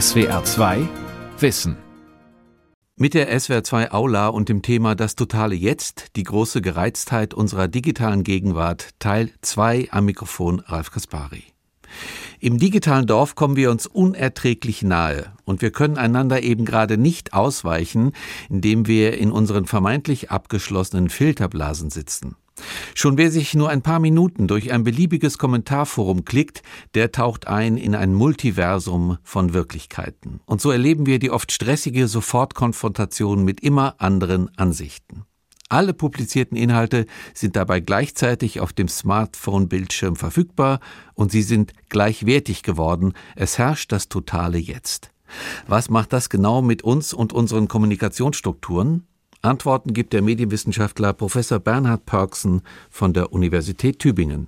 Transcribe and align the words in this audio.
SWR 0.00 0.42
2 0.42 0.88
Wissen. 1.38 1.76
Mit 2.96 3.12
der 3.12 3.38
SWR 3.38 3.62
2 3.62 3.92
Aula 3.92 4.28
und 4.28 4.48
dem 4.48 4.62
Thema 4.62 4.94
Das 4.94 5.16
totale 5.16 5.54
Jetzt, 5.54 6.16
die 6.16 6.22
große 6.22 6.62
Gereiztheit 6.62 7.34
unserer 7.34 7.68
digitalen 7.68 8.22
Gegenwart, 8.24 8.88
Teil 9.00 9.32
2 9.42 9.88
am 9.90 10.06
Mikrofon 10.06 10.60
Ralf 10.60 10.92
Kaspari. 10.92 11.44
Im 12.40 12.58
digitalen 12.58 13.06
Dorf 13.06 13.34
kommen 13.34 13.56
wir 13.56 13.70
uns 13.70 13.86
unerträglich 13.86 14.82
nahe 14.82 15.34
und 15.44 15.60
wir 15.60 15.72
können 15.72 15.98
einander 15.98 16.42
eben 16.42 16.64
gerade 16.64 16.96
nicht 16.96 17.34
ausweichen, 17.34 18.12
indem 18.48 18.86
wir 18.86 19.18
in 19.18 19.30
unseren 19.30 19.66
vermeintlich 19.66 20.30
abgeschlossenen 20.30 21.10
Filterblasen 21.10 21.90
sitzen. 21.90 22.36
Schon 22.94 23.16
wer 23.16 23.30
sich 23.30 23.54
nur 23.54 23.70
ein 23.70 23.82
paar 23.82 23.98
Minuten 23.98 24.46
durch 24.46 24.72
ein 24.72 24.84
beliebiges 24.84 25.38
Kommentarforum 25.38 26.24
klickt, 26.24 26.62
der 26.94 27.12
taucht 27.12 27.46
ein 27.46 27.76
in 27.76 27.94
ein 27.94 28.14
Multiversum 28.14 29.18
von 29.22 29.54
Wirklichkeiten. 29.54 30.40
Und 30.46 30.60
so 30.60 30.70
erleben 30.70 31.06
wir 31.06 31.18
die 31.18 31.30
oft 31.30 31.52
stressige 31.52 32.08
Sofortkonfrontation 32.08 33.44
mit 33.44 33.60
immer 33.60 33.94
anderen 33.98 34.56
Ansichten. 34.56 35.24
Alle 35.72 35.94
publizierten 35.94 36.54
Inhalte 36.54 37.06
sind 37.32 37.56
dabei 37.56 37.80
gleichzeitig 37.80 38.60
auf 38.60 38.74
dem 38.74 38.88
Smartphone-Bildschirm 38.88 40.16
verfügbar 40.16 40.80
und 41.14 41.32
sie 41.32 41.40
sind 41.40 41.72
gleichwertig 41.88 42.62
geworden. 42.62 43.14
Es 43.36 43.56
herrscht 43.56 43.90
das 43.90 44.10
totale 44.10 44.58
Jetzt. 44.58 45.12
Was 45.66 45.88
macht 45.88 46.12
das 46.12 46.28
genau 46.28 46.60
mit 46.60 46.82
uns 46.82 47.14
und 47.14 47.32
unseren 47.32 47.68
Kommunikationsstrukturen? 47.68 49.06
Antworten 49.42 49.92
gibt 49.92 50.12
der 50.12 50.22
Medienwissenschaftler 50.22 51.12
Professor 51.12 51.58
Bernhard 51.58 52.06
Pörksen 52.06 52.62
von 52.90 53.12
der 53.12 53.32
Universität 53.32 53.98
Tübingen. 53.98 54.46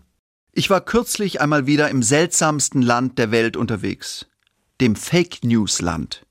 Ich 0.52 0.70
war 0.70 0.80
kürzlich 0.80 1.40
einmal 1.40 1.66
wieder 1.66 1.90
im 1.90 2.00
seltsamsten 2.04 2.80
Land 2.80 3.18
der 3.18 3.32
Welt 3.32 3.56
unterwegs, 3.56 4.26
dem 4.80 4.94
Fake 4.94 5.42
News 5.42 5.82
Land. 5.82 6.24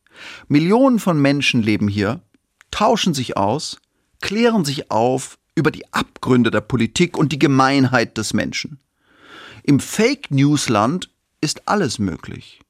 Millionen 0.48 1.00
von 1.00 1.22
Menschen 1.22 1.62
leben 1.62 1.90
hier, 1.90 2.22
tauschen 2.72 3.14
sich 3.14 3.36
aus, 3.36 3.82
klären 4.22 4.64
sich 4.64 4.90
auf 4.90 5.38
über 5.56 5.70
die 5.70 5.92
Abgründe 5.94 6.50
der 6.50 6.62
Politik 6.62 7.18
und 7.18 7.34
die 7.34 7.40
Gemeinheit 7.40 8.18
des 8.18 8.34
Menschen. 8.34 8.80
Im 9.64 9.82
Fake 9.82 10.32
News 10.32 10.70
Land 10.70 11.10
ist 11.42 11.68
alles 11.68 12.00
möglich. 12.00 12.62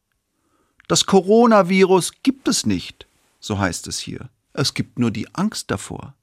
Das 0.87 1.05
Coronavirus 1.05 2.13
gibt 2.23 2.47
es 2.47 2.65
nicht, 2.65 3.05
so 3.39 3.59
heißt 3.59 3.85
es 3.87 3.99
hier. 3.99 4.29
Es 4.53 4.73
gibt 4.73 4.99
nur 4.99 5.11
die 5.11 5.33
Angst 5.33 5.71
davor. 5.71 6.15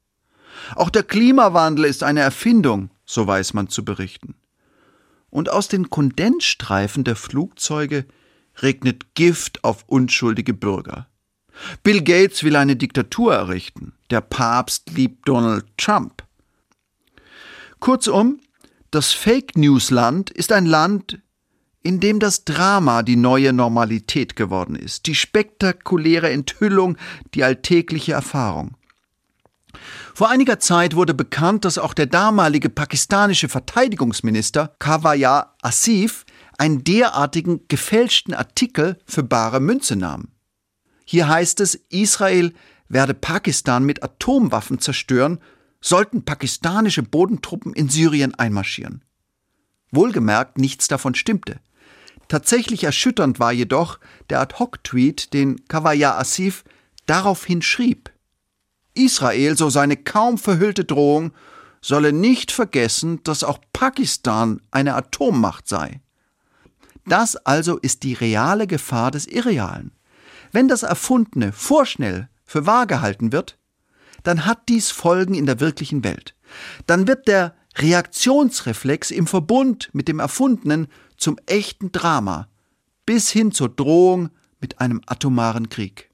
Auch 0.74 0.90
der 0.90 1.02
Klimawandel 1.02 1.84
ist 1.84 2.02
eine 2.02 2.20
Erfindung, 2.20 2.90
so 3.04 3.26
weiß 3.26 3.54
man 3.54 3.68
zu 3.68 3.84
berichten. 3.84 4.34
Und 5.30 5.50
aus 5.50 5.68
den 5.68 5.90
Kondensstreifen 5.90 7.04
der 7.04 7.16
Flugzeuge 7.16 8.06
regnet 8.62 9.14
Gift 9.14 9.62
auf 9.64 9.84
unschuldige 9.86 10.54
Bürger. 10.54 11.08
Bill 11.82 12.02
Gates 12.02 12.42
will 12.42 12.56
eine 12.56 12.76
Diktatur 12.76 13.34
errichten. 13.34 13.92
Der 14.10 14.20
Papst 14.20 14.90
liebt 14.90 15.28
Donald 15.28 15.66
Trump. 15.76 16.24
Kurzum, 17.78 18.40
das 18.90 19.12
Fake 19.12 19.56
News 19.56 19.90
Land 19.90 20.30
ist 20.30 20.52
ein 20.52 20.66
Land, 20.66 21.20
in 21.82 22.00
dem 22.00 22.20
das 22.20 22.44
Drama 22.44 23.02
die 23.02 23.16
neue 23.16 23.52
Normalität 23.52 24.36
geworden 24.36 24.76
ist, 24.76 25.06
die 25.06 25.14
spektakuläre 25.14 26.30
Enthüllung, 26.30 26.96
die 27.34 27.44
alltägliche 27.44 28.12
Erfahrung. 28.12 28.76
Vor 30.14 30.28
einiger 30.28 30.58
Zeit 30.58 30.94
wurde 30.94 31.14
bekannt, 31.14 31.64
dass 31.64 31.78
auch 31.78 31.94
der 31.94 32.06
damalige 32.06 32.68
pakistanische 32.68 33.48
Verteidigungsminister 33.48 34.74
Kawaya 34.78 35.54
Asif 35.62 36.26
einen 36.58 36.84
derartigen 36.84 37.66
gefälschten 37.68 38.34
Artikel 38.34 38.98
für 39.06 39.22
bare 39.22 39.60
Münze 39.60 39.96
nahm. 39.96 40.28
Hier 41.06 41.28
heißt 41.28 41.60
es, 41.60 41.76
Israel 41.88 42.52
werde 42.88 43.14
Pakistan 43.14 43.84
mit 43.84 44.02
Atomwaffen 44.02 44.80
zerstören, 44.80 45.38
sollten 45.80 46.24
pakistanische 46.24 47.02
Bodentruppen 47.02 47.72
in 47.72 47.88
Syrien 47.88 48.34
einmarschieren. 48.34 49.02
Wohlgemerkt, 49.92 50.58
nichts 50.58 50.88
davon 50.88 51.14
stimmte. 51.14 51.60
Tatsächlich 52.30 52.84
erschütternd 52.84 53.40
war 53.40 53.50
jedoch 53.50 53.98
der 54.30 54.38
Ad-Hoc-Tweet, 54.40 55.32
den 55.32 55.64
Kawaya 55.66 56.16
Asif 56.16 56.62
daraufhin 57.06 57.60
schrieb. 57.60 58.12
Israel, 58.94 59.56
so 59.56 59.68
seine 59.68 59.96
kaum 59.96 60.38
verhüllte 60.38 60.84
Drohung, 60.84 61.32
solle 61.80 62.12
nicht 62.12 62.52
vergessen, 62.52 63.20
dass 63.24 63.42
auch 63.42 63.58
Pakistan 63.72 64.62
eine 64.70 64.94
Atommacht 64.94 65.66
sei. 65.66 66.02
Das 67.04 67.34
also 67.34 67.78
ist 67.78 68.04
die 68.04 68.14
reale 68.14 68.68
Gefahr 68.68 69.10
des 69.10 69.26
Irrealen. 69.26 69.90
Wenn 70.52 70.68
das 70.68 70.84
Erfundene 70.84 71.50
vorschnell 71.50 72.28
für 72.44 72.64
wahr 72.64 72.86
gehalten 72.86 73.32
wird, 73.32 73.58
dann 74.22 74.46
hat 74.46 74.68
dies 74.68 74.92
Folgen 74.92 75.34
in 75.34 75.46
der 75.46 75.58
wirklichen 75.58 76.04
Welt. 76.04 76.36
Dann 76.86 77.08
wird 77.08 77.26
der 77.26 77.56
Reaktionsreflex 77.76 79.10
im 79.10 79.26
Verbund 79.26 79.90
mit 79.92 80.06
dem 80.06 80.20
Erfundenen 80.20 80.86
zum 81.20 81.38
echten 81.46 81.92
Drama 81.92 82.48
bis 83.06 83.30
hin 83.30 83.52
zur 83.52 83.68
Drohung 83.68 84.30
mit 84.60 84.80
einem 84.80 85.00
atomaren 85.06 85.68
Krieg. 85.68 86.10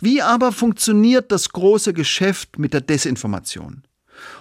Wie 0.00 0.22
aber 0.22 0.52
funktioniert 0.52 1.30
das 1.30 1.50
große 1.50 1.92
Geschäft 1.92 2.58
mit 2.58 2.74
der 2.74 2.80
Desinformation? 2.80 3.82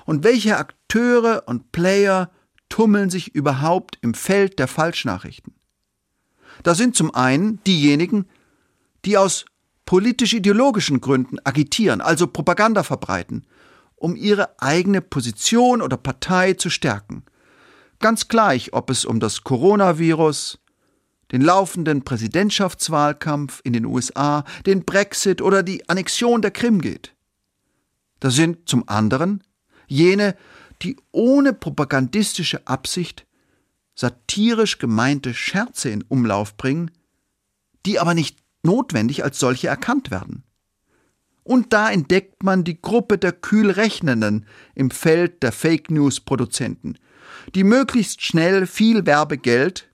Und 0.06 0.24
welche 0.24 0.58
Akteure 0.58 1.44
und 1.48 1.72
Player 1.72 2.32
tummeln 2.70 3.10
sich 3.10 3.34
überhaupt 3.36 3.98
im 4.02 4.14
Feld 4.14 4.60
der 4.60 4.68
Falschnachrichten? 4.68 5.54
Da 6.64 6.76
sind 6.76 6.96
zum 6.96 7.14
einen 7.14 7.64
diejenigen, 7.64 8.26
die 9.06 9.18
aus 9.18 9.46
politisch-ideologischen 9.86 11.02
Gründen 11.02 11.38
agitieren, 11.44 12.02
also 12.02 12.28
Propaganda 12.28 12.84
verbreiten, 12.84 13.46
um 13.96 14.16
ihre 14.16 14.60
eigene 14.62 15.02
Position 15.02 15.82
oder 15.82 15.98
Partei 15.98 16.54
zu 16.54 16.70
stärken. 16.70 17.24
Ganz 18.02 18.28
gleich, 18.28 18.74
ob 18.74 18.90
es 18.90 19.06
um 19.06 19.20
das 19.20 19.44
Coronavirus, 19.44 20.60
den 21.32 21.42
laufenden 21.42 22.04
Präsidentschaftswahlkampf 22.04 23.62
in 23.64 23.74
den 23.74 23.86
USA, 23.86 24.44
den 24.66 24.84
Brexit 24.86 25.42
oder 25.42 25.62
die 25.62 25.88
Annexion 25.88 26.42
der 26.42 26.52
Krim 26.52 26.82
geht. 26.82 27.16
Da 28.20 28.32
sind 28.32 28.68
zum 28.68 28.90
anderen 28.90 29.44
jene, 29.88 30.36
die 30.82 30.98
ohne 31.12 31.54
propagandistische 31.54 32.66
Absicht 32.68 33.28
satirisch 33.94 34.80
gemeinte 34.80 35.36
Scherze 35.36 35.92
in 35.92 36.02
Umlauf 36.02 36.58
bringen, 36.58 36.90
die 37.86 38.00
aber 38.00 38.16
nicht 38.16 38.40
notwendig 38.64 39.24
als 39.24 39.38
solche 39.38 39.68
erkannt 39.68 40.10
werden. 40.10 40.44
Und 41.44 41.72
da 41.72 41.92
entdeckt 41.92 42.44
man 42.44 42.64
die 42.64 42.82
Gruppe 42.82 43.20
der 43.20 43.32
Kühlrechnenden 43.32 44.48
im 44.74 44.90
Feld 44.90 45.44
der 45.44 45.52
Fake 45.52 45.92
News 45.92 46.20
Produzenten, 46.20 46.96
die 47.56 47.64
möglichst 47.64 48.22
schnell 48.22 48.68
viel 48.68 49.06
Werbegeld 49.06 49.88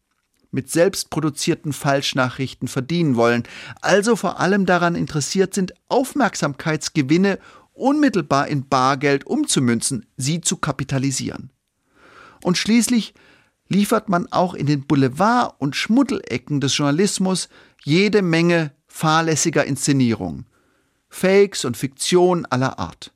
mit 0.51 0.71
selbstproduzierten 0.71 1.73
Falschnachrichten 1.73 2.67
verdienen 2.67 3.15
wollen, 3.15 3.43
also 3.81 4.15
vor 4.15 4.39
allem 4.39 4.65
daran 4.65 4.95
interessiert 4.95 5.53
sind, 5.53 5.73
Aufmerksamkeitsgewinne 5.89 7.39
unmittelbar 7.73 8.47
in 8.47 8.67
Bargeld 8.67 9.25
umzumünzen, 9.27 10.05
sie 10.17 10.41
zu 10.41 10.57
kapitalisieren. 10.57 11.51
Und 12.43 12.57
schließlich 12.57 13.13
liefert 13.67 14.09
man 14.09 14.31
auch 14.31 14.53
in 14.53 14.65
den 14.65 14.85
Boulevard- 14.85 15.55
und 15.59 15.75
Schmuddelecken 15.75 16.61
des 16.61 16.77
Journalismus 16.77 17.49
jede 17.83 18.21
Menge 18.21 18.71
fahrlässiger 18.87 19.65
Inszenierung, 19.65 20.45
Fakes 21.09 21.65
und 21.65 21.77
Fiktion 21.77 22.45
aller 22.45 22.79
Art. 22.79 23.11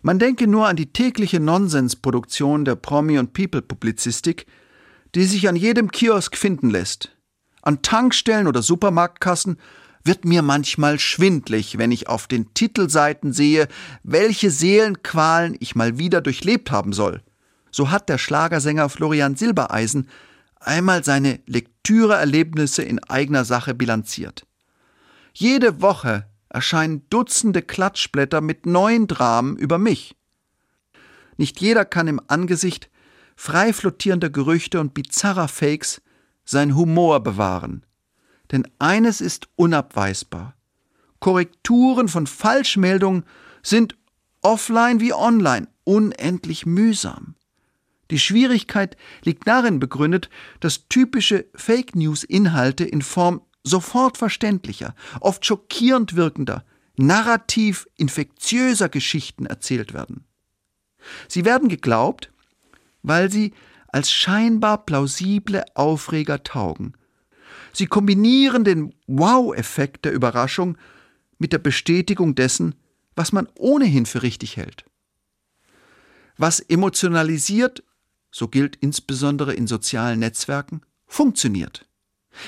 Man 0.00 0.18
denke 0.18 0.46
nur 0.46 0.68
an 0.68 0.76
die 0.76 0.92
tägliche 0.92 1.40
Nonsensproduktion 1.40 2.64
der 2.64 2.76
Promi- 2.76 3.18
und 3.18 3.32
People-Publizistik, 3.32 4.46
die 5.14 5.24
sich 5.24 5.48
an 5.48 5.56
jedem 5.56 5.90
Kiosk 5.90 6.36
finden 6.36 6.70
lässt. 6.70 7.16
An 7.62 7.82
Tankstellen 7.82 8.46
oder 8.46 8.62
Supermarktkassen 8.62 9.58
wird 10.04 10.24
mir 10.24 10.42
manchmal 10.42 10.98
schwindlig, 11.00 11.78
wenn 11.78 11.90
ich 11.90 12.08
auf 12.08 12.28
den 12.28 12.54
Titelseiten 12.54 13.32
sehe, 13.32 13.68
welche 14.04 14.50
Seelenqualen 14.50 15.56
ich 15.58 15.74
mal 15.74 15.98
wieder 15.98 16.20
durchlebt 16.20 16.70
haben 16.70 16.92
soll. 16.92 17.22
So 17.70 17.90
hat 17.90 18.08
der 18.08 18.18
Schlagersänger 18.18 18.88
Florian 18.88 19.36
Silbereisen 19.36 20.08
einmal 20.60 21.04
seine 21.04 21.40
Lektüreerlebnisse 21.46 22.82
in 22.82 23.02
eigener 23.04 23.44
Sache 23.44 23.74
bilanziert. 23.74 24.46
Jede 25.34 25.82
Woche 25.82 26.27
erscheinen 26.48 27.02
Dutzende 27.10 27.62
Klatschblätter 27.62 28.40
mit 28.40 28.66
neuen 28.66 29.06
Dramen 29.06 29.56
über 29.56 29.78
mich. 29.78 30.16
Nicht 31.36 31.60
jeder 31.60 31.84
kann 31.84 32.08
im 32.08 32.20
Angesicht 32.26 32.90
frei 33.36 33.72
flottierender 33.72 34.30
Gerüchte 34.30 34.80
und 34.80 34.94
bizarrer 34.94 35.48
Fakes 35.48 36.02
sein 36.44 36.74
Humor 36.74 37.20
bewahren. 37.22 37.84
Denn 38.50 38.66
eines 38.78 39.20
ist 39.20 39.48
unabweisbar. 39.56 40.54
Korrekturen 41.20 42.08
von 42.08 42.26
Falschmeldungen 42.26 43.24
sind 43.62 43.96
offline 44.42 45.00
wie 45.00 45.12
online 45.12 45.68
unendlich 45.84 46.66
mühsam. 46.66 47.34
Die 48.10 48.18
Schwierigkeit 48.18 48.96
liegt 49.22 49.46
darin 49.46 49.80
begründet, 49.80 50.30
dass 50.60 50.88
typische 50.88 51.46
Fake 51.54 51.94
News 51.94 52.24
Inhalte 52.24 52.84
in 52.84 53.02
Form 53.02 53.42
sofort 53.62 54.16
verständlicher, 54.16 54.94
oft 55.20 55.44
schockierend 55.44 56.16
wirkender, 56.16 56.64
narrativ 56.96 57.86
infektiöser 57.96 58.88
Geschichten 58.88 59.46
erzählt 59.46 59.94
werden. 59.94 60.24
Sie 61.28 61.44
werden 61.44 61.68
geglaubt, 61.68 62.32
weil 63.02 63.30
sie 63.30 63.54
als 63.88 64.10
scheinbar 64.12 64.84
plausible 64.84 65.64
Aufreger 65.74 66.42
taugen. 66.42 66.94
Sie 67.72 67.86
kombinieren 67.86 68.64
den 68.64 68.94
Wow-Effekt 69.06 70.04
der 70.04 70.12
Überraschung 70.12 70.76
mit 71.38 71.52
der 71.52 71.58
Bestätigung 71.58 72.34
dessen, 72.34 72.74
was 73.14 73.32
man 73.32 73.48
ohnehin 73.56 74.06
für 74.06 74.22
richtig 74.22 74.56
hält. 74.56 74.84
Was 76.36 76.60
emotionalisiert, 76.60 77.82
so 78.30 78.48
gilt 78.48 78.76
insbesondere 78.76 79.54
in 79.54 79.66
sozialen 79.66 80.20
Netzwerken, 80.20 80.82
funktioniert. 81.06 81.87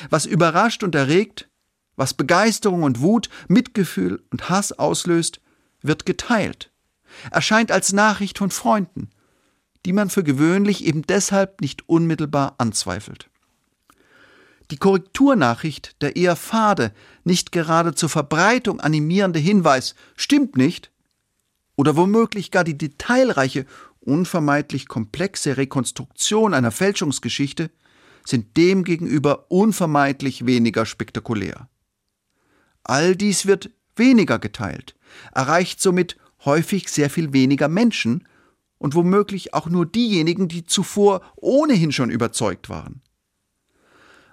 Was 0.09 0.27
überrascht 0.27 0.83
und 0.83 0.95
erregt, 0.95 1.49
was 1.97 2.15
Begeisterung 2.15 2.83
und 2.83 3.01
Wut, 3.01 3.29
Mitgefühl 3.49 4.23
und 4.31 4.49
Hass 4.49 4.73
auslöst, 4.73 5.41
wird 5.83 6.07
geteilt, 6.07 6.71
erscheint 7.31 7.71
als 7.71 7.93
Nachricht 7.93 8.39
von 8.39 8.51
Freunden, 8.51 9.11
die 9.87 9.93
man 9.93 10.11
für 10.11 10.25
gewöhnlich 10.25 10.85
eben 10.85 11.03
deshalb 11.03 11.61
nicht 11.61 11.89
unmittelbar 11.89 12.55
anzweifelt. 12.59 13.29
Die 14.71 14.77
Korrekturnachricht, 14.77 16.01
der 16.01 16.17
eher 16.17 16.37
fade, 16.37 16.93
nicht 17.25 17.51
gerade 17.51 17.95
zur 17.95 18.09
Verbreitung 18.09 18.81
animierende 18.81 19.39
Hinweis 19.39 19.95
stimmt 20.17 20.57
nicht, 20.57 20.91
oder 21.77 21.97
womöglich 21.97 22.51
gar 22.51 22.63
die 22.63 22.77
detailreiche, 22.77 23.67
unvermeidlich 24.01 24.87
komplexe 24.87 25.57
Rekonstruktion 25.57 26.55
einer 26.55 26.71
Fälschungsgeschichte 26.71 27.71
sind 28.25 28.57
demgegenüber 28.57 29.51
unvermeidlich 29.51 30.47
weniger 30.47 30.87
spektakulär. 30.87 31.69
All 32.85 33.17
dies 33.17 33.47
wird 33.47 33.71
weniger 33.97 34.39
geteilt, 34.39 34.95
erreicht 35.35 35.81
somit 35.81 36.17
häufig 36.45 36.89
sehr 36.89 37.11
viel 37.11 37.33
weniger 37.33 37.69
Menschen 37.69 38.27
und 38.79 38.95
womöglich 38.95 39.53
auch 39.53 39.69
nur 39.69 39.85
diejenigen, 39.85 40.49
die 40.49 40.65
zuvor 40.65 41.21
ohnehin 41.37 41.93
schon 41.93 42.11
überzeugt 42.11 42.69
waren. 42.69 43.03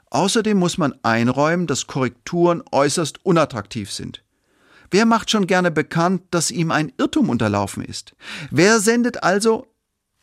Außerdem 0.10 0.57
muss 0.57 0.78
man 0.78 0.95
einräumen, 1.04 1.68
dass 1.68 1.88
Korrekturen 1.88 2.63
äußerst 2.72 3.25
unattraktiv 3.25 3.92
sind. 3.92 4.24
Wer 4.90 5.06
macht 5.06 5.30
schon 5.30 5.48
gerne 5.48 5.69
bekannt, 5.69 6.24
dass 6.31 6.50
ihm 6.50 6.72
ein 6.72 6.94
Irrtum 6.98 7.30
unterlaufen 7.30 7.83
ist? 7.83 8.16
Wer 8.51 8.80
sendet 8.80 9.22
also 9.24 9.68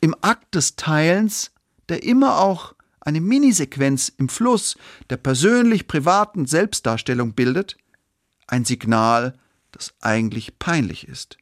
im 0.00 0.17
Akt 0.22 0.55
des 0.55 0.76
Teilens, 0.76 1.52
der 1.90 2.02
immer 2.02 2.38
auch 2.38 2.74
eine 3.05 3.21
Minisequenz 3.21 4.12
im 4.17 4.29
Fluss 4.29 4.77
der 5.11 5.17
persönlich 5.17 5.87
privaten 5.87 6.47
Selbstdarstellung 6.47 7.35
bildet, 7.35 7.77
ein 8.47 8.65
Signal, 8.65 9.39
das 9.73 9.95
eigentlich 10.01 10.59
peinlich 10.59 11.09
ist? 11.09 11.39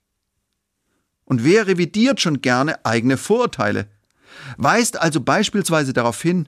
Und 1.25 1.45
wer 1.45 1.67
revidiert 1.67 2.21
schon 2.21 2.43
gerne 2.43 2.85
eigene 2.85 3.17
Vorurteile? 3.17 3.89
Weist 4.57 5.01
also 5.01 5.21
beispielsweise 5.21 5.93
darauf 5.93 6.21
hin, 6.21 6.47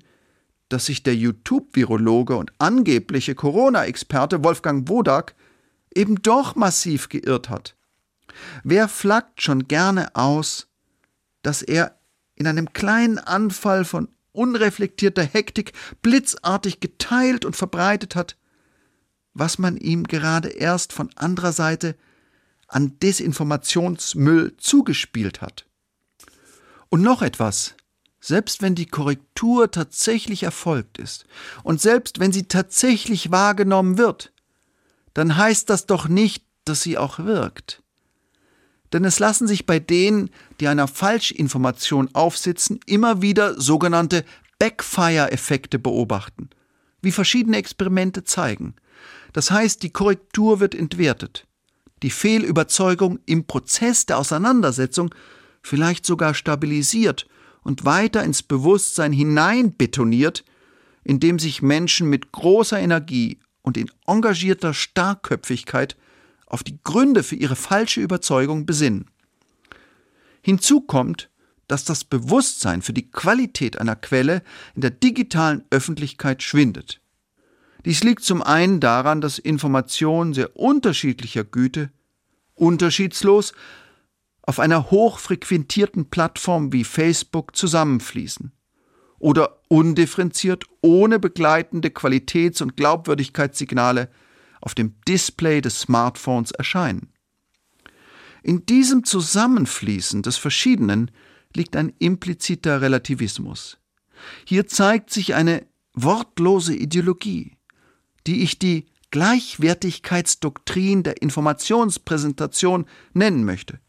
dass 0.68 0.86
sich 0.86 1.02
der 1.02 1.14
YouTube-Virologe 1.14 2.36
und 2.36 2.52
angebliche 2.58 3.34
Corona-Experte 3.34 4.42
Wolfgang 4.42 4.88
Wodak 4.88 5.34
eben 5.94 6.20
doch 6.22 6.56
massiv 6.56 7.08
geirrt 7.08 7.48
hat. 7.48 7.76
Wer 8.64 8.88
flaggt 8.88 9.42
schon 9.42 9.68
gerne 9.68 10.14
aus, 10.16 10.66
dass 11.42 11.62
er 11.62 11.98
in 12.34 12.46
einem 12.46 12.72
kleinen 12.72 13.18
Anfall 13.18 13.84
von 13.84 14.08
unreflektierter 14.34 15.22
Hektik 15.22 15.72
blitzartig 16.02 16.80
geteilt 16.80 17.44
und 17.44 17.56
verbreitet 17.56 18.16
hat, 18.16 18.36
was 19.32 19.58
man 19.58 19.76
ihm 19.76 20.04
gerade 20.04 20.48
erst 20.48 20.92
von 20.92 21.10
anderer 21.16 21.52
Seite 21.52 21.96
an 22.68 22.98
Desinformationsmüll 22.98 24.56
zugespielt 24.58 25.40
hat. 25.40 25.66
Und 26.88 27.02
noch 27.02 27.22
etwas, 27.22 27.74
selbst 28.20 28.62
wenn 28.62 28.74
die 28.74 28.86
Korrektur 28.86 29.70
tatsächlich 29.70 30.42
erfolgt 30.42 30.98
ist 30.98 31.26
und 31.62 31.80
selbst 31.80 32.20
wenn 32.20 32.32
sie 32.32 32.48
tatsächlich 32.48 33.30
wahrgenommen 33.30 33.98
wird, 33.98 34.32
dann 35.12 35.36
heißt 35.36 35.70
das 35.70 35.86
doch 35.86 36.08
nicht, 36.08 36.44
dass 36.64 36.82
sie 36.82 36.98
auch 36.98 37.18
wirkt. 37.20 37.83
Denn 38.94 39.04
es 39.04 39.18
lassen 39.18 39.48
sich 39.48 39.66
bei 39.66 39.80
denen, 39.80 40.30
die 40.60 40.68
einer 40.68 40.86
Falschinformation 40.86 42.10
aufsitzen, 42.12 42.78
immer 42.86 43.22
wieder 43.22 43.60
sogenannte 43.60 44.24
Backfire-Effekte 44.60 45.80
beobachten, 45.80 46.48
wie 47.02 47.10
verschiedene 47.10 47.56
Experimente 47.56 48.22
zeigen. 48.22 48.76
Das 49.32 49.50
heißt, 49.50 49.82
die 49.82 49.90
Korrektur 49.90 50.60
wird 50.60 50.76
entwertet, 50.76 51.48
die 52.04 52.10
Fehlüberzeugung 52.10 53.18
im 53.26 53.48
Prozess 53.48 54.06
der 54.06 54.16
Auseinandersetzung 54.16 55.12
vielleicht 55.60 56.06
sogar 56.06 56.32
stabilisiert 56.32 57.26
und 57.64 57.84
weiter 57.84 58.22
ins 58.22 58.44
Bewusstsein 58.44 59.12
hineinbetoniert, 59.12 60.44
indem 61.02 61.40
sich 61.40 61.62
Menschen 61.62 62.08
mit 62.08 62.30
großer 62.30 62.78
Energie 62.78 63.40
und 63.62 63.76
in 63.76 63.90
engagierter 64.06 64.72
Starkköpfigkeit 64.72 65.96
auf 66.46 66.62
die 66.62 66.78
Gründe 66.82 67.22
für 67.22 67.36
ihre 67.36 67.56
falsche 67.56 68.00
Überzeugung 68.00 68.66
besinnen. 68.66 69.10
Hinzu 70.42 70.80
kommt, 70.82 71.30
dass 71.68 71.84
das 71.84 72.04
Bewusstsein 72.04 72.82
für 72.82 72.92
die 72.92 73.10
Qualität 73.10 73.78
einer 73.78 73.96
Quelle 73.96 74.42
in 74.74 74.82
der 74.82 74.90
digitalen 74.90 75.64
Öffentlichkeit 75.70 76.42
schwindet. 76.42 77.00
Dies 77.84 78.02
liegt 78.02 78.22
zum 78.22 78.42
einen 78.42 78.80
daran, 78.80 79.20
dass 79.20 79.38
Informationen 79.38 80.34
sehr 80.34 80.56
unterschiedlicher 80.56 81.44
Güte 81.44 81.90
unterschiedslos 82.54 83.52
auf 84.42 84.60
einer 84.60 84.90
hochfrequentierten 84.90 86.10
Plattform 86.10 86.72
wie 86.72 86.84
Facebook 86.84 87.56
zusammenfließen 87.56 88.52
oder 89.18 89.60
undifferenziert 89.68 90.64
ohne 90.82 91.18
begleitende 91.18 91.88
Qualitäts- 91.88 92.60
und 92.60 92.76
Glaubwürdigkeitssignale 92.76 94.10
auf 94.64 94.74
dem 94.74 94.94
Display 95.06 95.60
des 95.60 95.80
Smartphones 95.80 96.50
erscheinen. 96.50 97.12
In 98.42 98.64
diesem 98.64 99.04
Zusammenfließen 99.04 100.22
des 100.22 100.38
Verschiedenen 100.38 101.10
liegt 101.54 101.76
ein 101.76 101.92
impliziter 101.98 102.80
Relativismus. 102.80 103.76
Hier 104.46 104.66
zeigt 104.66 105.10
sich 105.10 105.34
eine 105.34 105.66
wortlose 105.92 106.74
Ideologie, 106.74 107.52
die 108.26 108.42
ich 108.42 108.58
die 108.58 108.86
Gleichwertigkeitsdoktrin 109.10 111.02
der 111.02 111.20
Informationspräsentation 111.20 112.86
nennen 113.12 113.44
möchte. 113.44 113.80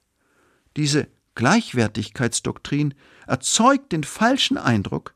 Diese 0.75 1.08
Gleichwertigkeitsdoktrin 1.36 2.96
erzeugt 3.27 3.94
den 3.94 4.03
falschen 4.03 4.58
Eindruck, 4.58 5.15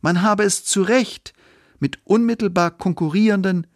man 0.00 0.22
habe 0.22 0.42
es 0.42 0.64
zu 0.64 0.82
Recht 0.82 1.32
mit 1.78 2.00
unmittelbar 2.04 2.70
konkurrierenden, 2.70 3.66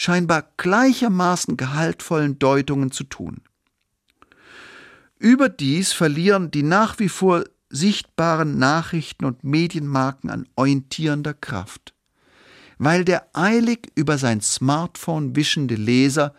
scheinbar 0.00 0.48
gleichermaßen 0.56 1.58
gehaltvollen 1.58 2.38
Deutungen 2.38 2.90
zu 2.90 3.04
tun. 3.04 3.42
Überdies 5.18 5.92
verlieren 5.92 6.50
die 6.50 6.62
nach 6.62 6.98
wie 6.98 7.10
vor 7.10 7.44
sichtbaren 7.68 8.58
Nachrichten 8.58 9.26
und 9.26 9.44
Medienmarken 9.44 10.30
an 10.30 10.48
orientierender 10.56 11.34
Kraft, 11.34 11.92
weil 12.78 13.04
der 13.04 13.26
eilig 13.34 13.92
über 13.94 14.16
sein 14.16 14.40
Smartphone 14.40 15.36
wischende 15.36 15.74
Leser 15.74 16.34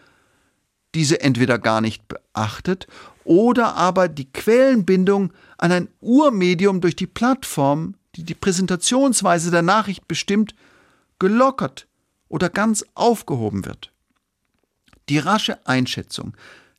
diese 0.95 1.21
entweder 1.21 1.59
gar 1.59 1.81
nicht 1.81 2.07
beachtet 2.07 2.87
oder 3.25 3.75
aber 3.75 4.07
die 4.07 4.33
Quellenbindung 4.33 5.33
an 5.59 5.71
ein 5.71 5.87
Urmedium 5.99 6.81
durch 6.81 6.95
die 6.95 7.05
Plattform 7.05 7.93
die 8.15 8.23
die 8.23 8.33
Präsentationsweise 8.33 9.51
der 9.51 9.61
Nachricht 9.61 10.07
bestimmt, 10.07 10.53
gelockert 11.17 11.87
oder 12.31 12.49
ganz 12.49 12.85
aufgehoben 12.95 13.65
wird. 13.65 13.91
Die 15.09 15.19
rasche 15.19 15.65
Einschätzung, 15.67 16.35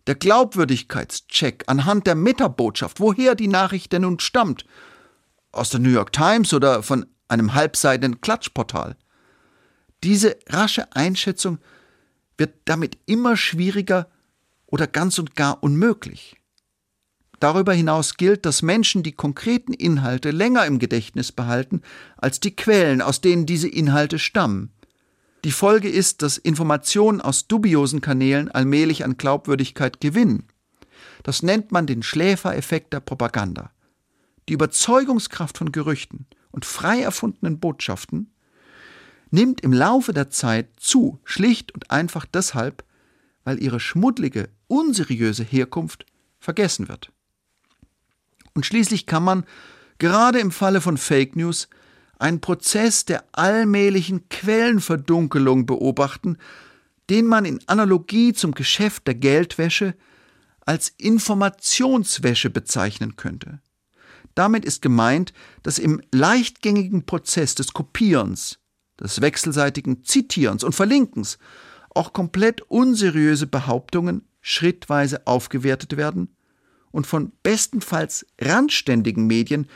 der 0.06 0.14
Glaubwürdigkeitscheck 0.14 1.64
anhand 1.66 2.06
der 2.06 2.14
Metabotschaft, 2.14 2.98
woher 2.98 3.34
die 3.34 3.48
Nachricht 3.48 3.92
denn 3.92 4.02
nun 4.02 4.18
stammt, 4.18 4.64
aus 5.52 5.70
der 5.70 5.80
New 5.80 5.90
York 5.90 6.12
Times 6.12 6.52
oder 6.54 6.82
von 6.82 7.06
einem 7.28 7.54
halbseitigen 7.54 8.20
Klatschportal. 8.20 8.96
Diese 10.02 10.36
rasche 10.48 10.90
Einschätzung 10.96 11.58
wird 12.38 12.54
damit 12.64 12.98
immer 13.06 13.36
schwieriger 13.36 14.10
oder 14.66 14.86
ganz 14.86 15.18
und 15.18 15.36
gar 15.36 15.62
unmöglich. 15.62 16.36
Darüber 17.38 17.74
hinaus 17.74 18.16
gilt, 18.16 18.46
dass 18.46 18.62
Menschen 18.62 19.02
die 19.02 19.12
konkreten 19.12 19.74
Inhalte 19.74 20.30
länger 20.30 20.64
im 20.64 20.78
Gedächtnis 20.78 21.30
behalten 21.30 21.82
als 22.16 22.40
die 22.40 22.56
Quellen, 22.56 23.02
aus 23.02 23.20
denen 23.20 23.46
diese 23.46 23.68
Inhalte 23.68 24.18
stammen. 24.18 24.72
Die 25.44 25.52
Folge 25.52 25.88
ist, 25.88 26.22
dass 26.22 26.38
Informationen 26.38 27.20
aus 27.20 27.48
dubiosen 27.48 28.00
Kanälen 28.00 28.50
allmählich 28.50 29.04
an 29.04 29.16
Glaubwürdigkeit 29.16 30.00
gewinnen. 30.00 30.46
Das 31.24 31.42
nennt 31.42 31.72
man 31.72 31.86
den 31.86 32.02
Schläfereffekt 32.02 32.92
der 32.92 33.00
Propaganda. 33.00 33.72
Die 34.48 34.52
Überzeugungskraft 34.52 35.58
von 35.58 35.72
Gerüchten 35.72 36.26
und 36.52 36.64
frei 36.64 37.00
erfundenen 37.00 37.58
Botschaften, 37.58 38.32
nimmt 39.30 39.62
im 39.62 39.72
Laufe 39.72 40.12
der 40.12 40.30
Zeit 40.30 40.68
zu, 40.76 41.18
schlicht 41.24 41.72
und 41.72 41.90
einfach 41.90 42.26
deshalb, 42.26 42.84
weil 43.44 43.60
ihre 43.60 43.80
schmuddlige, 43.80 44.48
unseriöse 44.68 45.42
Herkunft 45.42 46.06
vergessen 46.38 46.88
wird. 46.88 47.10
Und 48.54 48.66
schließlich 48.66 49.06
kann 49.06 49.24
man, 49.24 49.44
gerade 49.98 50.38
im 50.38 50.52
Falle 50.52 50.80
von 50.80 50.98
Fake 50.98 51.34
News, 51.34 51.68
einen 52.22 52.40
Prozess 52.40 53.04
der 53.04 53.24
allmählichen 53.32 54.28
Quellenverdunkelung 54.28 55.66
beobachten, 55.66 56.38
den 57.10 57.26
man 57.26 57.44
in 57.44 57.60
Analogie 57.66 58.32
zum 58.32 58.52
Geschäft 58.52 59.08
der 59.08 59.16
Geldwäsche 59.16 59.94
als 60.60 60.90
Informationswäsche 60.98 62.48
bezeichnen 62.48 63.16
könnte. 63.16 63.60
Damit 64.36 64.64
ist 64.64 64.82
gemeint, 64.82 65.32
dass 65.64 65.80
im 65.80 66.00
leichtgängigen 66.12 67.04
Prozess 67.04 67.56
des 67.56 67.72
Kopierens, 67.72 68.60
des 69.00 69.20
wechselseitigen 69.20 70.04
Zitierens 70.04 70.62
und 70.62 70.74
Verlinkens 70.74 71.38
auch 71.90 72.12
komplett 72.12 72.62
unseriöse 72.62 73.48
Behauptungen 73.48 74.28
schrittweise 74.40 75.26
aufgewertet 75.26 75.96
werden 75.96 76.36
und 76.92 77.06
von 77.06 77.32
bestenfalls 77.42 78.24
randständigen 78.40 79.26
Medien 79.26 79.66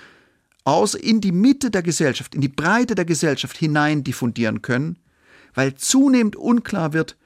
aus 0.67 0.95
in 0.95 1.21
die 1.21 1.33
Mitte 1.33 1.71
der 1.71 1.83
Gesellschaft, 1.83 2.35
in 2.35 2.41
die 2.41 2.49
Breite 2.49 2.97
der 2.97 3.05
Gesellschaft 3.05 3.57
hinein 3.57 4.03
diffundieren 4.03 4.63
können, 4.63 4.99
weil 5.55 5.77
zunehmend 5.77 6.35
unklar 6.35 6.93
wird, 6.93 7.17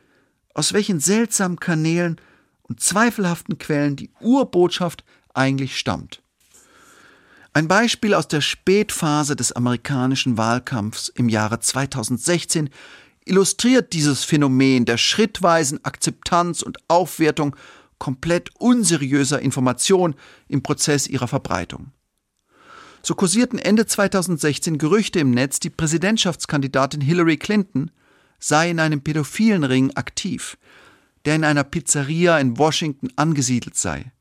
aus 0.53 0.75
welchen 0.75 1.01
seltsamen 1.01 1.59
Kanälen 1.59 2.21
und 2.63 2.81
zweifelhaften 2.81 3.57
Quellen 3.57 3.97
die 3.97 4.11
Urbotschaft 4.21 5.05
eigentlich 5.33 5.79
stammt. 5.79 6.23
Ein 7.55 7.67
Beispiel 7.67 8.15
aus 8.15 8.29
der 8.29 8.43
Spätphase 8.43 9.37
des 9.37 9.53
amerikanischen 9.53 10.37
Wahlkampfs 10.37 11.09
im 11.09 11.31
Jahre 11.31 11.61
2016 11.61 12.69
illustriert 13.25 13.95
dieses 13.95 14.23
Phänomen 14.23 14.85
der 14.85 14.99
schrittweisen 14.99 15.83
Akzeptanz 15.85 16.61
und 16.61 16.79
Aufwertung 16.89 17.57
komplett 17.99 18.51
unseriöser 18.59 19.41
Information 19.41 20.15
im 20.47 20.63
Prozess 20.63 21.07
ihrer 21.07 21.27
Verbreitung. 21.27 21.93
So 23.03 23.15
kursierten 23.15 23.59
Ende 23.59 23.87
2016 23.87 24.79
Gerüchte 24.79 25.21
im 25.21 25.31
Netz, 25.31 25.59
die 25.59 25.71
Präsidentschaftskandidatin 25.71 27.01
Hillary 27.01 27.39
Clinton 27.39 27.91
sei 28.39 28.71
in 28.71 28.81
einem 28.81 29.01
pädophilen 29.01 29.65
Ring 29.65 29.93
aktiv, 29.95 30.59
der 31.25 31.37
in 31.37 31.45
einer 31.45 31.65
Pizzeria 31.65 32.39
in 32.39 32.59
Washington 32.59 33.11
angesiedelt 33.17 33.77
sei. 33.77 34.13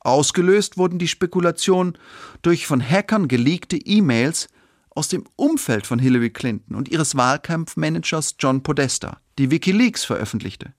Ausgelöst 0.00 0.78
wurden 0.78 0.98
die 0.98 1.08
Spekulationen 1.08 1.98
durch 2.42 2.66
von 2.66 2.80
Hackern 2.80 3.28
geleakte 3.28 3.76
E-Mails 3.76 4.48
aus 4.90 5.08
dem 5.08 5.24
Umfeld 5.36 5.86
von 5.86 5.98
Hillary 5.98 6.30
Clinton 6.30 6.74
und 6.74 6.88
ihres 6.88 7.16
Wahlkampfmanagers 7.16 8.36
John 8.38 8.62
Podesta, 8.62 9.20
die 9.38 9.50
WikiLeaks 9.50 10.04
veröffentlichte. 10.04 10.72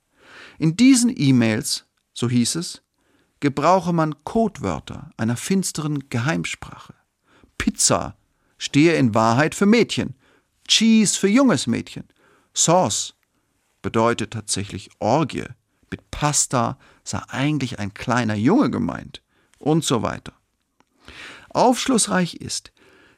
In 0.57 0.75
diesen 0.75 1.13
E-Mails, 1.15 1.85
so 2.13 2.29
hieß 2.29 2.55
es, 2.55 2.81
gebrauche 3.39 3.93
man 3.93 4.15
Codewörter 4.23 5.11
einer 5.15 5.37
finsteren 5.37 6.09
Geheimsprache. 6.09 6.98
Pizza 7.59 8.17
stehe 8.57 8.95
in 8.95 9.13
Wahrheit 9.13 9.53
für 9.53 9.67
Mädchen, 9.67 10.15
Cheese 10.67 11.19
für 11.19 11.27
junges 11.27 11.67
Mädchen, 11.67 12.05
Sauce 12.55 13.13
bedeutet 13.83 14.31
tatsächlich 14.31 14.89
Orgie, 14.99 15.45
mit 15.91 16.11
Pasta 16.11 16.77
sei 17.03 17.19
eigentlich 17.27 17.79
ein 17.79 17.93
kleiner 17.93 18.35
Junge 18.35 18.69
gemeint. 18.69 19.21
Und 19.57 19.83
so 19.83 20.01
weiter. 20.01 20.33
Aufschlussreich 21.49 22.35
ist, 22.35 22.71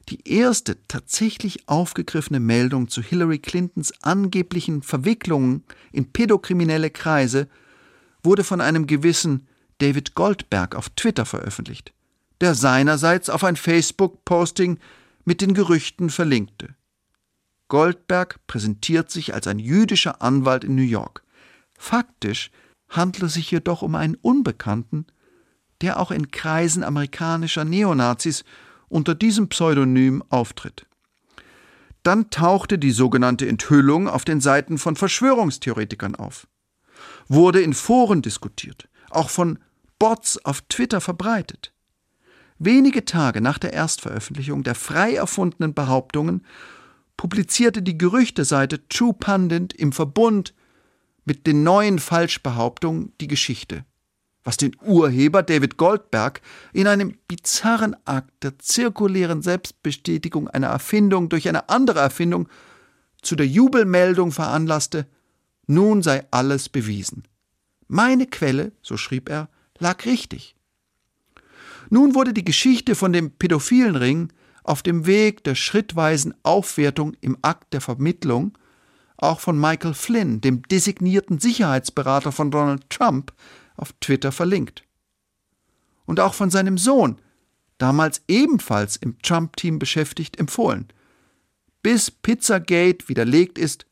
die 0.09 0.27
erste 0.27 0.77
tatsächlich 0.87 1.67
aufgegriffene 1.67 2.39
Meldung 2.39 2.87
zu 2.87 3.01
Hillary 3.01 3.39
Clintons 3.39 3.93
angeblichen 4.01 4.81
Verwicklungen 4.81 5.63
in 5.91 6.11
pädokriminelle 6.11 6.89
Kreise 6.89 7.47
wurde 8.23 8.43
von 8.43 8.61
einem 8.61 8.87
gewissen 8.87 9.47
David 9.77 10.15
Goldberg 10.15 10.75
auf 10.75 10.89
Twitter 10.89 11.25
veröffentlicht, 11.25 11.93
der 12.41 12.55
seinerseits 12.55 13.29
auf 13.29 13.43
ein 13.43 13.55
Facebook-Posting 13.55 14.79
mit 15.23 15.41
den 15.41 15.53
Gerüchten 15.53 16.09
verlinkte. 16.09 16.75
Goldberg 17.67 18.39
präsentiert 18.47 19.09
sich 19.09 19.33
als 19.33 19.47
ein 19.47 19.59
jüdischer 19.59 20.21
Anwalt 20.21 20.63
in 20.63 20.75
New 20.75 20.81
York. 20.81 21.23
Faktisch 21.77 22.51
handle 22.89 23.27
es 23.27 23.35
sich 23.35 23.49
jedoch 23.49 23.81
um 23.81 23.95
einen 23.95 24.15
Unbekannten, 24.15 25.05
der 25.81 25.99
auch 25.99 26.11
in 26.11 26.31
Kreisen 26.31 26.83
amerikanischer 26.83 27.63
Neonazis 27.63 28.43
unter 28.89 29.15
diesem 29.15 29.47
Pseudonym 29.47 30.23
auftritt. 30.29 30.85
Dann 32.03 32.29
tauchte 32.29 32.77
die 32.77 32.91
sogenannte 32.91 33.47
Enthüllung 33.47 34.07
auf 34.07 34.25
den 34.25 34.41
Seiten 34.41 34.77
von 34.77 34.95
Verschwörungstheoretikern 34.95 36.15
auf, 36.15 36.47
wurde 37.27 37.61
in 37.61 37.73
Foren 37.73 38.21
diskutiert, 38.21 38.89
auch 39.11 39.29
von 39.29 39.59
Bots 39.97 40.43
auf 40.43 40.61
Twitter 40.61 40.99
verbreitet. 40.99 41.71
Wenige 42.63 43.05
Tage 43.05 43.41
nach 43.41 43.57
der 43.57 43.73
Erstveröffentlichung 43.73 44.61
der 44.61 44.75
frei 44.75 45.15
erfundenen 45.15 45.73
Behauptungen 45.73 46.45
publizierte 47.17 47.81
die 47.81 47.97
Gerüchteseite 47.97 48.87
True 48.87 49.15
Pundit 49.19 49.73
im 49.73 49.91
Verbund 49.91 50.53
mit 51.25 51.47
den 51.47 51.63
neuen 51.63 51.97
Falschbehauptungen 51.97 53.13
die 53.19 53.27
Geschichte, 53.27 53.83
was 54.43 54.57
den 54.57 54.75
Urheber 54.79 55.41
David 55.41 55.77
Goldberg 55.77 56.41
in 56.71 56.85
einem 56.85 57.17
bizarren 57.27 57.95
Akt 58.05 58.43
der 58.43 58.59
zirkulären 58.59 59.41
Selbstbestätigung 59.41 60.47
einer 60.47 60.67
Erfindung 60.67 61.29
durch 61.29 61.49
eine 61.49 61.67
andere 61.67 61.99
Erfindung 61.99 62.47
zu 63.23 63.35
der 63.35 63.47
Jubelmeldung 63.47 64.31
veranlasste, 64.31 65.07
nun 65.65 66.03
sei 66.03 66.27
alles 66.29 66.69
bewiesen. 66.69 67.23
Meine 67.87 68.27
Quelle, 68.27 68.71
so 68.83 68.97
schrieb 68.97 69.29
er, 69.29 69.49
lag 69.79 70.05
richtig. 70.05 70.55
Nun 71.93 72.15
wurde 72.15 72.31
die 72.33 72.45
Geschichte 72.45 72.95
von 72.95 73.11
dem 73.11 73.31
pädophilen 73.31 73.97
Ring 73.97 74.31
auf 74.63 74.81
dem 74.81 75.05
Weg 75.05 75.43
der 75.43 75.55
schrittweisen 75.55 76.33
Aufwertung 76.41 77.15
im 77.19 77.37
Akt 77.41 77.73
der 77.73 77.81
Vermittlung 77.81 78.57
auch 79.17 79.41
von 79.41 79.59
Michael 79.59 79.93
Flynn, 79.93 80.39
dem 80.39 80.63
designierten 80.63 81.39
Sicherheitsberater 81.39 82.31
von 82.31 82.49
Donald 82.49 82.89
Trump, 82.89 83.33
auf 83.75 83.91
Twitter 83.99 84.31
verlinkt. 84.31 84.83
Und 86.05 86.21
auch 86.21 86.33
von 86.33 86.49
seinem 86.49 86.77
Sohn, 86.77 87.19
damals 87.77 88.21
ebenfalls 88.29 88.95
im 88.95 89.21
Trump-Team 89.21 89.77
beschäftigt, 89.77 90.39
empfohlen. 90.39 90.87
Bis 91.83 92.09
Pizzagate 92.09 93.09
widerlegt 93.09 93.57
ist, 93.57 93.85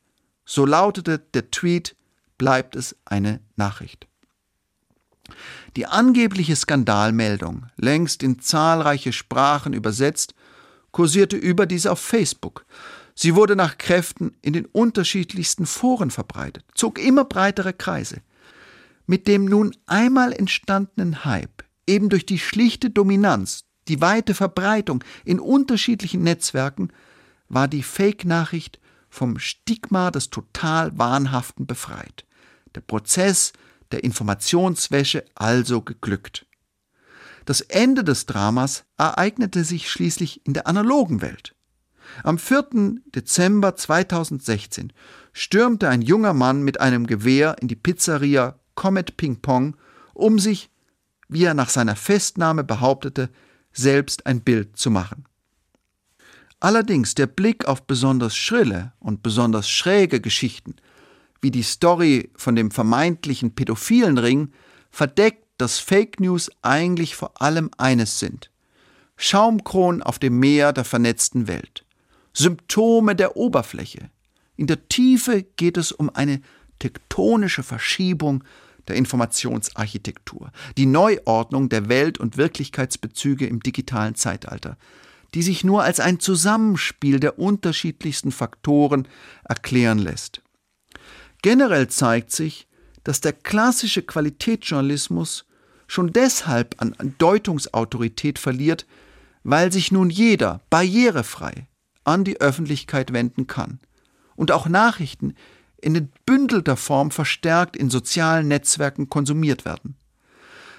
so 0.46 0.64
lautete 0.64 1.18
der 1.18 1.50
Tweet, 1.50 1.96
bleibt 2.38 2.76
es 2.76 2.96
eine 3.04 3.40
Nachricht. 3.56 4.09
Die 5.76 5.86
angebliche 5.86 6.56
Skandalmeldung, 6.56 7.66
längst 7.76 8.22
in 8.22 8.40
zahlreiche 8.40 9.12
Sprachen 9.12 9.72
übersetzt, 9.72 10.34
kursierte 10.92 11.36
überdies 11.36 11.86
auf 11.86 12.00
Facebook. 12.00 12.64
Sie 13.14 13.34
wurde 13.34 13.56
nach 13.56 13.78
Kräften 13.78 14.36
in 14.42 14.52
den 14.52 14.66
unterschiedlichsten 14.66 15.66
Foren 15.66 16.10
verbreitet, 16.10 16.64
zog 16.74 16.98
immer 16.98 17.24
breitere 17.24 17.72
Kreise. 17.72 18.22
Mit 19.06 19.28
dem 19.28 19.44
nun 19.44 19.76
einmal 19.86 20.32
entstandenen 20.32 21.24
Hype, 21.24 21.64
eben 21.86 22.08
durch 22.08 22.24
die 22.24 22.38
schlichte 22.38 22.90
Dominanz, 22.90 23.64
die 23.88 24.00
weite 24.00 24.34
Verbreitung 24.34 25.02
in 25.24 25.40
unterschiedlichen 25.40 26.22
Netzwerken, 26.22 26.92
war 27.48 27.68
die 27.68 27.82
Fake-Nachricht 27.82 28.80
vom 29.10 29.38
Stigma 29.38 30.10
des 30.10 30.30
total 30.30 30.96
Wahnhaften 30.96 31.66
befreit. 31.66 32.24
Der 32.74 32.80
Prozess 32.80 33.52
der 33.92 34.04
Informationswäsche 34.04 35.24
also 35.34 35.82
geglückt. 35.82 36.46
Das 37.44 37.60
Ende 37.60 38.04
des 38.04 38.26
Dramas 38.26 38.84
ereignete 38.96 39.64
sich 39.64 39.90
schließlich 39.90 40.46
in 40.46 40.54
der 40.54 40.66
analogen 40.66 41.22
Welt. 41.22 41.54
Am 42.22 42.38
4. 42.38 42.96
Dezember 43.14 43.76
2016 43.76 44.92
stürmte 45.32 45.88
ein 45.88 46.02
junger 46.02 46.34
Mann 46.34 46.62
mit 46.62 46.80
einem 46.80 47.06
Gewehr 47.06 47.56
in 47.60 47.68
die 47.68 47.76
Pizzeria 47.76 48.58
Comet 48.74 49.16
Ping 49.16 49.40
Pong, 49.40 49.76
um 50.14 50.38
sich, 50.38 50.70
wie 51.28 51.44
er 51.44 51.54
nach 51.54 51.68
seiner 51.68 51.96
Festnahme 51.96 52.64
behauptete, 52.64 53.30
selbst 53.72 54.26
ein 54.26 54.40
Bild 54.40 54.76
zu 54.76 54.90
machen. 54.90 55.24
Allerdings 56.58 57.14
der 57.14 57.26
Blick 57.26 57.64
auf 57.64 57.86
besonders 57.86 58.36
schrille 58.36 58.92
und 58.98 59.22
besonders 59.22 59.70
schräge 59.70 60.20
Geschichten, 60.20 60.76
wie 61.40 61.50
die 61.50 61.62
Story 61.62 62.30
von 62.36 62.56
dem 62.56 62.70
vermeintlichen 62.70 63.54
pädophilen 63.54 64.18
Ring, 64.18 64.52
verdeckt 64.90 65.44
dass 65.60 65.78
Fake 65.78 66.20
News 66.20 66.50
eigentlich 66.62 67.14
vor 67.14 67.42
allem 67.42 67.70
eines 67.76 68.18
sind. 68.18 68.50
Schaumkronen 69.16 70.02
auf 70.02 70.18
dem 70.18 70.38
Meer 70.38 70.72
der 70.72 70.84
vernetzten 70.84 71.48
Welt. 71.48 71.84
Symptome 72.32 73.14
der 73.14 73.36
Oberfläche. 73.36 74.10
In 74.56 74.66
der 74.66 74.88
Tiefe 74.88 75.42
geht 75.42 75.76
es 75.76 75.92
um 75.92 76.08
eine 76.14 76.40
tektonische 76.78 77.62
Verschiebung 77.62 78.42
der 78.88 78.96
Informationsarchitektur, 78.96 80.50
die 80.78 80.86
Neuordnung 80.86 81.68
der 81.68 81.88
Welt- 81.90 82.18
und 82.18 82.38
Wirklichkeitsbezüge 82.38 83.46
im 83.46 83.60
digitalen 83.60 84.14
Zeitalter. 84.14 84.78
die 85.34 85.42
sich 85.42 85.62
nur 85.62 85.84
als 85.84 86.00
ein 86.00 86.18
Zusammenspiel 86.18 87.20
der 87.20 87.38
unterschiedlichsten 87.38 88.32
Faktoren 88.32 89.06
erklären 89.44 90.00
lässt. 90.00 90.42
Generell 91.42 91.88
zeigt 91.88 92.32
sich, 92.32 92.68
dass 93.04 93.20
der 93.20 93.32
klassische 93.32 94.02
Qualitätsjournalismus 94.02 95.46
schon 95.86 96.12
deshalb 96.12 96.76
an 96.78 96.94
Deutungsautorität 97.18 98.38
verliert, 98.38 98.86
weil 99.42 99.72
sich 99.72 99.90
nun 99.90 100.10
jeder 100.10 100.60
barrierefrei 100.70 101.66
an 102.04 102.24
die 102.24 102.40
Öffentlichkeit 102.40 103.12
wenden 103.12 103.46
kann 103.46 103.80
und 104.36 104.52
auch 104.52 104.68
Nachrichten 104.68 105.34
in 105.80 105.94
entbündelter 105.94 106.76
Form 106.76 107.10
verstärkt 107.10 107.76
in 107.76 107.90
sozialen 107.90 108.48
Netzwerken 108.48 109.08
konsumiert 109.08 109.64
werden. 109.64 109.96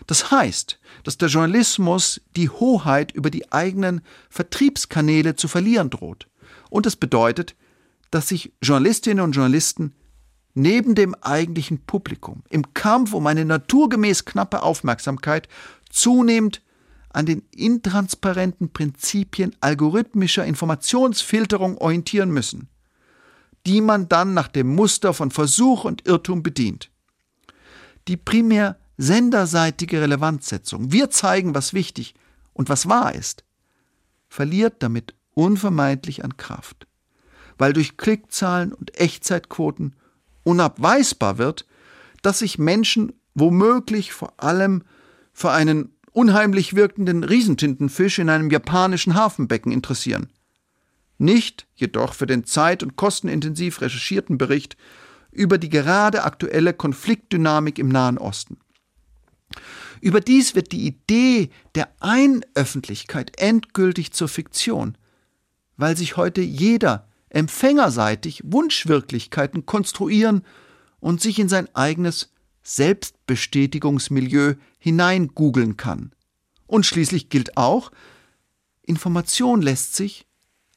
Das 0.07 0.31
heißt, 0.31 0.79
dass 1.03 1.17
der 1.17 1.29
Journalismus 1.29 2.21
die 2.35 2.49
Hoheit 2.49 3.11
über 3.11 3.29
die 3.29 3.51
eigenen 3.51 4.01
Vertriebskanäle 4.29 5.35
zu 5.35 5.47
verlieren 5.47 5.89
droht. 5.89 6.27
Und 6.69 6.85
es 6.85 6.95
bedeutet, 6.95 7.55
dass 8.09 8.27
sich 8.27 8.51
Journalistinnen 8.61 9.23
und 9.23 9.33
Journalisten 9.33 9.93
neben 10.53 10.95
dem 10.95 11.15
eigentlichen 11.15 11.79
Publikum 11.85 12.43
im 12.49 12.73
Kampf 12.73 13.13
um 13.13 13.27
eine 13.27 13.45
naturgemäß 13.45 14.25
knappe 14.25 14.63
Aufmerksamkeit 14.63 15.47
zunehmend 15.89 16.61
an 17.09 17.25
den 17.25 17.43
intransparenten 17.55 18.71
Prinzipien 18.71 19.55
algorithmischer 19.59 20.45
Informationsfilterung 20.45 21.77
orientieren 21.77 22.31
müssen, 22.31 22.69
die 23.65 23.81
man 23.81 24.07
dann 24.07 24.33
nach 24.33 24.47
dem 24.47 24.73
Muster 24.73 25.13
von 25.13 25.31
Versuch 25.31 25.83
und 25.83 26.07
Irrtum 26.07 26.43
bedient. 26.43 26.89
Die 28.07 28.17
primär 28.17 28.77
senderseitige 28.97 30.01
Relevanzsetzung, 30.01 30.91
wir 30.91 31.09
zeigen, 31.09 31.53
was 31.53 31.73
wichtig 31.73 32.15
und 32.53 32.69
was 32.69 32.87
wahr 32.87 33.13
ist, 33.13 33.43
verliert 34.29 34.75
damit 34.79 35.13
unvermeidlich 35.33 36.23
an 36.23 36.37
Kraft, 36.37 36.87
weil 37.57 37.73
durch 37.73 37.97
Klickzahlen 37.97 38.73
und 38.73 38.97
Echtzeitquoten 38.97 39.95
unabweisbar 40.43 41.37
wird, 41.37 41.65
dass 42.21 42.39
sich 42.39 42.57
Menschen 42.57 43.13
womöglich 43.33 44.13
vor 44.13 44.33
allem 44.37 44.83
für 45.33 45.51
einen 45.51 45.95
unheimlich 46.11 46.75
wirkenden 46.75 47.23
Riesentintenfisch 47.23 48.19
in 48.19 48.29
einem 48.29 48.49
japanischen 48.49 49.15
Hafenbecken 49.15 49.71
interessieren. 49.71 50.29
Nicht 51.17 51.67
jedoch 51.75 52.13
für 52.13 52.27
den 52.27 52.45
zeit- 52.45 52.83
und 52.83 52.95
kostenintensiv 52.95 53.81
recherchierten 53.81 54.37
Bericht 54.37 54.75
über 55.31 55.57
die 55.57 55.69
gerade 55.69 56.23
aktuelle 56.23 56.73
Konfliktdynamik 56.73 57.79
im 57.79 57.89
Nahen 57.89 58.17
Osten. 58.17 58.57
Überdies 60.01 60.55
wird 60.55 60.71
die 60.71 60.87
Idee 60.87 61.51
der 61.75 61.89
Einöffentlichkeit 61.99 63.39
endgültig 63.39 64.11
zur 64.11 64.27
Fiktion, 64.27 64.97
weil 65.77 65.95
sich 65.95 66.17
heute 66.17 66.41
jeder 66.41 67.07
empfängerseitig 67.31 68.41
Wunschwirklichkeiten 68.45 69.65
konstruieren 69.65 70.43
und 70.99 71.21
sich 71.21 71.39
in 71.39 71.49
sein 71.49 71.73
eigenes 71.73 72.33
Selbstbestätigungsmilieu 72.63 74.55
hineingoogeln 74.77 75.77
kann. 75.77 76.11
Und 76.67 76.85
schließlich 76.85 77.29
gilt 77.29 77.57
auch, 77.57 77.91
Information 78.83 79.61
lässt 79.61 79.95
sich, 79.95 80.27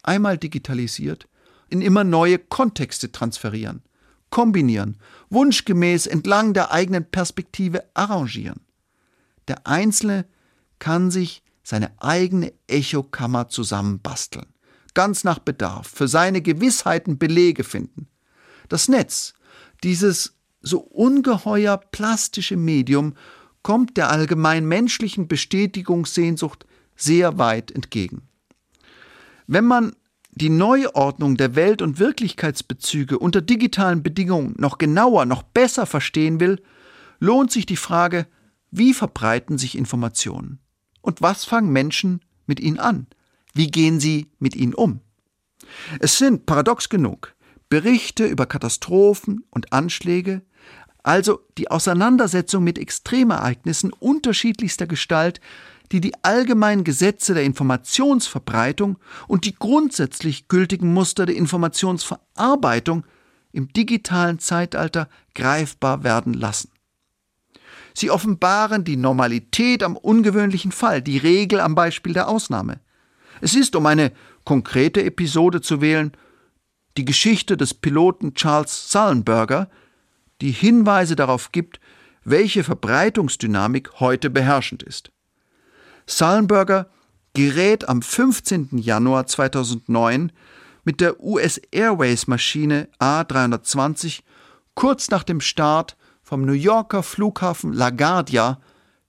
einmal 0.03 0.39
digitalisiert, 0.39 1.29
in 1.69 1.83
immer 1.83 2.05
neue 2.05 2.39
Kontexte 2.39 3.11
transferieren, 3.11 3.83
kombinieren, 4.31 4.99
wunschgemäß 5.31 6.07
entlang 6.07 6.55
der 6.55 6.71
eigenen 6.71 7.11
Perspektive 7.11 7.85
arrangieren. 7.95 8.61
Der 9.49 9.67
Einzelne 9.67 10.27
kann 10.79 11.11
sich 11.11 11.43
seine 11.63 11.91
eigene 12.01 12.53
Echokammer 12.69 13.49
zusammenbasteln 13.49 14.54
ganz 14.95 15.25
nach 15.25 15.39
Bedarf, 15.39 15.89
für 15.89 16.09
seine 16.09 16.41
Gewissheiten 16.41 17.19
Belege 17.19 17.65
finden. 17.65 18.09
Das 18.69 18.89
Netz, 18.89 19.35
dieses 19.83 20.37
so 20.61 20.79
ungeheuer 20.79 21.77
plastische 21.77 22.57
Medium, 22.57 23.15
kommt 23.63 23.97
der 23.97 24.11
allgemein 24.11 24.67
menschlichen 24.67 25.29
Bestätigungssehnsucht 25.29 26.67
sehr 26.97 27.39
weit 27.39 27.71
entgegen. 27.71 28.29
Wenn 29.47 29.65
man 29.65 29.95
die 30.33 30.51
Neuordnung 30.51 31.37
der 31.37 31.55
Welt- 31.55 31.83
und 31.83 31.99
Wirklichkeitsbezüge 31.99 33.19
unter 33.19 33.41
digitalen 33.41 34.03
Bedingungen 34.03 34.55
noch 34.59 34.79
genauer, 34.79 35.27
noch 35.27 35.43
besser 35.43 35.87
verstehen 35.87 36.41
will, 36.41 36.61
lohnt 37.21 37.53
sich 37.53 37.67
die 37.67 37.77
Frage, 37.77 38.27
wie 38.71 38.95
verbreiten 38.95 39.59
sich 39.59 39.79
Informationen? 39.79 40.59
Und 41.01 41.23
was 41.23 41.45
fangen 41.45 41.71
Menschen 41.71 42.21
mit 42.47 42.59
ihnen 42.59 42.81
an? 42.81 43.07
Wie 43.55 43.69
gehen 43.69 44.01
Sie 44.01 44.31
mit 44.39 44.57
ihnen 44.57 44.75
um? 44.75 45.01
Es 46.01 46.19
sind, 46.19 46.45
paradox 46.45 46.89
genug, 46.89 47.35
Berichte 47.69 48.27
über 48.27 48.47
Katastrophen 48.47 49.45
und 49.51 49.73
Anschläge, 49.73 50.43
also 51.03 51.41
die 51.59 51.71
Auseinandersetzung 51.71 52.65
mit 52.65 52.79
Extremereignissen 52.79 53.93
unterschiedlichster 53.93 54.87
Gestalt, 54.87 55.41
die 55.93 56.01
die 56.01 56.15
allgemeinen 56.25 56.83
Gesetze 56.83 57.35
der 57.35 57.45
Informationsverbreitung 57.45 58.99
und 59.29 59.45
die 59.45 59.55
grundsätzlich 59.55 60.49
gültigen 60.49 60.93
Muster 60.93 61.27
der 61.27 61.37
Informationsverarbeitung 61.37 63.05
im 63.53 63.73
digitalen 63.73 64.41
Zeitalter 64.41 65.09
greifbar 65.35 66.03
werden 66.03 66.33
lassen. 66.33 66.71
Sie 67.93 68.11
offenbaren 68.11 68.83
die 68.83 68.97
Normalität 68.97 69.85
am 69.85 69.97
ungewöhnlichen 69.97 70.73
Fall, 70.73 71.01
die 71.01 71.19
Regel 71.19 71.61
am 71.61 71.77
Beispiel 71.77 72.13
der 72.13 72.29
Ausnahme. 72.29 72.81
Es 73.45 73.55
ist, 73.55 73.77
um 73.77 73.85
eine 73.85 74.11
konkrete 74.45 75.05
Episode 75.05 75.61
zu 75.61 75.83
wählen, 75.83 76.13
die 76.97 77.05
Geschichte 77.05 77.59
des 77.59 77.75
Piloten 77.75 78.33
Charles 78.33 78.91
Sullenberger, 78.91 79.69
die 80.41 80.51
Hinweise 80.51 81.15
darauf 81.15 81.53
gibt, 81.53 81.79
welche 82.25 82.65
Verbreitungsdynamik 82.65 84.01
heute 84.01 84.31
beherrschend 84.31 84.83
ist. 84.83 85.13
Sullenberger 86.07 86.89
gerät 87.35 87.87
am 87.87 88.01
15. 88.01 88.79
Januar 88.79 89.27
2009 89.27 90.33
mit 90.85 91.03
der 91.03 91.23
US 91.23 91.61
Airways 91.71 92.27
Maschine 92.27 92.89
A320 92.99 94.21
kurz 94.75 95.11
nach 95.11 95.23
dem 95.23 95.43
Start 95.43 95.99
vom 96.23 96.47
New 96.47 96.53
Yorker 96.53 97.03
Flughafen 97.03 97.75
LaGuardia 97.75 98.59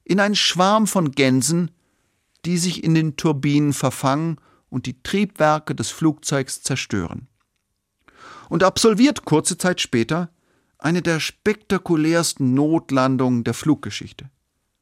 in 0.03 0.19
einen 0.19 0.35
Schwarm 0.35 0.87
von 0.87 1.11
Gänsen 1.11 1.71
die 2.45 2.57
sich 2.57 2.83
in 2.83 2.93
den 2.93 3.17
Turbinen 3.17 3.73
verfangen 3.73 4.37
und 4.69 4.85
die 4.85 5.01
Triebwerke 5.01 5.75
des 5.75 5.89
Flugzeugs 5.89 6.61
zerstören. 6.61 7.27
Und 8.49 8.63
absolviert 8.63 9.25
kurze 9.25 9.57
Zeit 9.57 9.81
später 9.81 10.29
eine 10.77 11.01
der 11.01 11.19
spektakulärsten 11.19 12.53
Notlandungen 12.53 13.43
der 13.43 13.53
Fluggeschichte. 13.53 14.29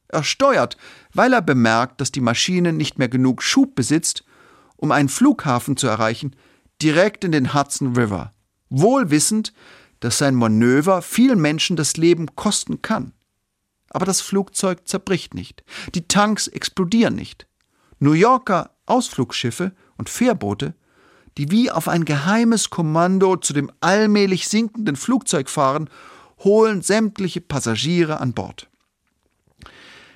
Er 0.08 0.22
steuert, 0.22 0.76
weil 1.12 1.32
er 1.32 1.42
bemerkt, 1.42 2.00
dass 2.00 2.12
die 2.12 2.20
Maschine 2.20 2.72
nicht 2.72 2.98
mehr 2.98 3.08
genug 3.08 3.42
Schub 3.42 3.74
besitzt, 3.74 4.24
um 4.76 4.92
einen 4.92 5.08
Flughafen 5.08 5.76
zu 5.76 5.86
erreichen, 5.86 6.36
direkt 6.82 7.24
in 7.24 7.32
den 7.32 7.54
Hudson 7.54 7.96
River, 7.96 8.32
wohl 8.68 9.10
wissend, 9.10 9.52
dass 10.00 10.18
sein 10.18 10.34
Manöver 10.34 11.00
vielen 11.00 11.40
Menschen 11.40 11.76
das 11.76 11.96
Leben 11.96 12.36
kosten 12.36 12.82
kann. 12.82 13.12
Aber 13.88 14.04
das 14.04 14.20
Flugzeug 14.20 14.86
zerbricht 14.86 15.34
nicht, 15.34 15.64
die 15.94 16.06
Tanks 16.06 16.48
explodieren 16.48 17.14
nicht. 17.14 17.46
New 18.04 18.12
Yorker 18.12 18.70
Ausflugsschiffe 18.84 19.72
und 19.96 20.10
Fährboote, 20.10 20.74
die 21.38 21.50
wie 21.50 21.70
auf 21.70 21.88
ein 21.88 22.04
geheimes 22.04 22.68
Kommando 22.68 23.36
zu 23.36 23.54
dem 23.54 23.72
allmählich 23.80 24.46
sinkenden 24.46 24.94
Flugzeug 24.94 25.48
fahren, 25.48 25.88
holen 26.40 26.82
sämtliche 26.82 27.40
Passagiere 27.40 28.20
an 28.20 28.34
Bord. 28.34 28.68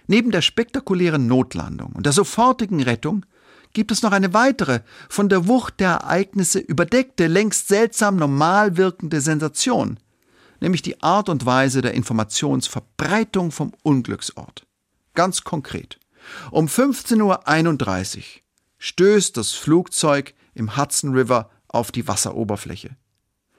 Neben 0.07 0.31
der 0.31 0.42
spektakulären 0.42 1.29
Notlandung 1.29 1.92
und 1.94 2.05
der 2.05 2.12
sofortigen 2.12 2.83
Rettung 2.83 3.24
gibt 3.72 3.90
es 3.90 4.03
noch 4.03 4.12
eine 4.12 4.35
weitere, 4.35 4.81
von 5.09 5.31
der 5.31 5.48
Wucht 5.48 5.81
der 5.81 5.92
Ereignisse 5.92 6.59
überdeckte, 6.59 7.27
längst 7.27 7.68
seltsam 7.68 8.16
normal 8.16 8.77
wirkende 8.77 9.22
Sensation, 9.22 9.98
nämlich 10.61 10.83
die 10.83 11.03
Art 11.03 11.31
und 11.31 11.46
Weise 11.46 11.81
der 11.81 11.94
Informationsverbreitung 11.94 13.51
vom 13.51 13.72
Unglücksort. 13.83 14.66
Ganz 15.14 15.42
konkret. 15.42 15.98
Um 16.51 16.67
15.31 16.67 18.17
Uhr 18.19 18.23
stößt 18.79 19.37
das 19.37 19.53
Flugzeug 19.53 20.35
im 20.55 20.77
Hudson 20.77 21.12
River 21.12 21.51
auf 21.69 21.93
die 21.93 22.07
Wasseroberfläche. 22.09 22.97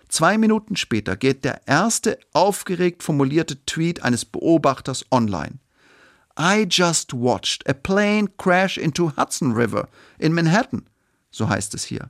Zwei 0.08 0.38
Minuten 0.38 0.75
später 0.75 1.15
geht 1.15 1.45
der 1.45 1.67
erste 1.67 2.19
aufgeregt 2.34 3.03
formulierte 3.03 3.63
Tweet 3.65 4.03
eines 4.03 4.25
Beobachters 4.25 5.05
online. 5.12 5.60
I 6.38 6.65
just 6.69 7.13
watched 7.13 7.67
a 7.69 7.73
plane 7.73 8.27
crash 8.38 8.77
into 8.77 9.12
Hudson 9.17 9.51
River 9.51 9.88
in 10.17 10.34
Manhattan, 10.34 10.89
so 11.32 11.47
heißt 11.47 11.75
es 11.75 11.84
hier. 11.84 12.10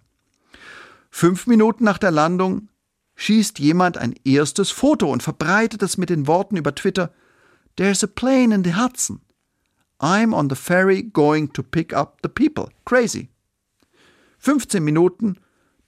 Fünf 1.10 1.48
Minuten 1.48 1.84
nach 1.84 1.98
der 1.98 2.12
Landung 2.12 2.70
schießt 3.16 3.60
jemand 3.60 3.98
ein 3.98 4.16
erstes 4.24 4.72
Foto 4.72 5.12
und 5.12 5.24
verbreitet 5.24 5.84
es 5.84 5.98
mit 5.98 6.10
den 6.10 6.28
Worten 6.28 6.56
über 6.56 6.74
Twitter 6.74 7.12
There's 7.76 8.04
a 8.04 8.08
plane 8.08 8.54
in 8.54 8.64
the 8.64 8.76
Hudson. 8.76 9.22
I'm 10.00 10.34
on 10.34 10.50
the 10.50 10.56
ferry 10.56 11.04
going 11.04 11.52
to 11.54 11.64
pick 11.64 11.94
up 11.94 12.20
the 12.24 12.30
people. 12.30 12.70
Crazy. 12.86 13.30
15 14.40 14.84
Minuten 14.84 15.38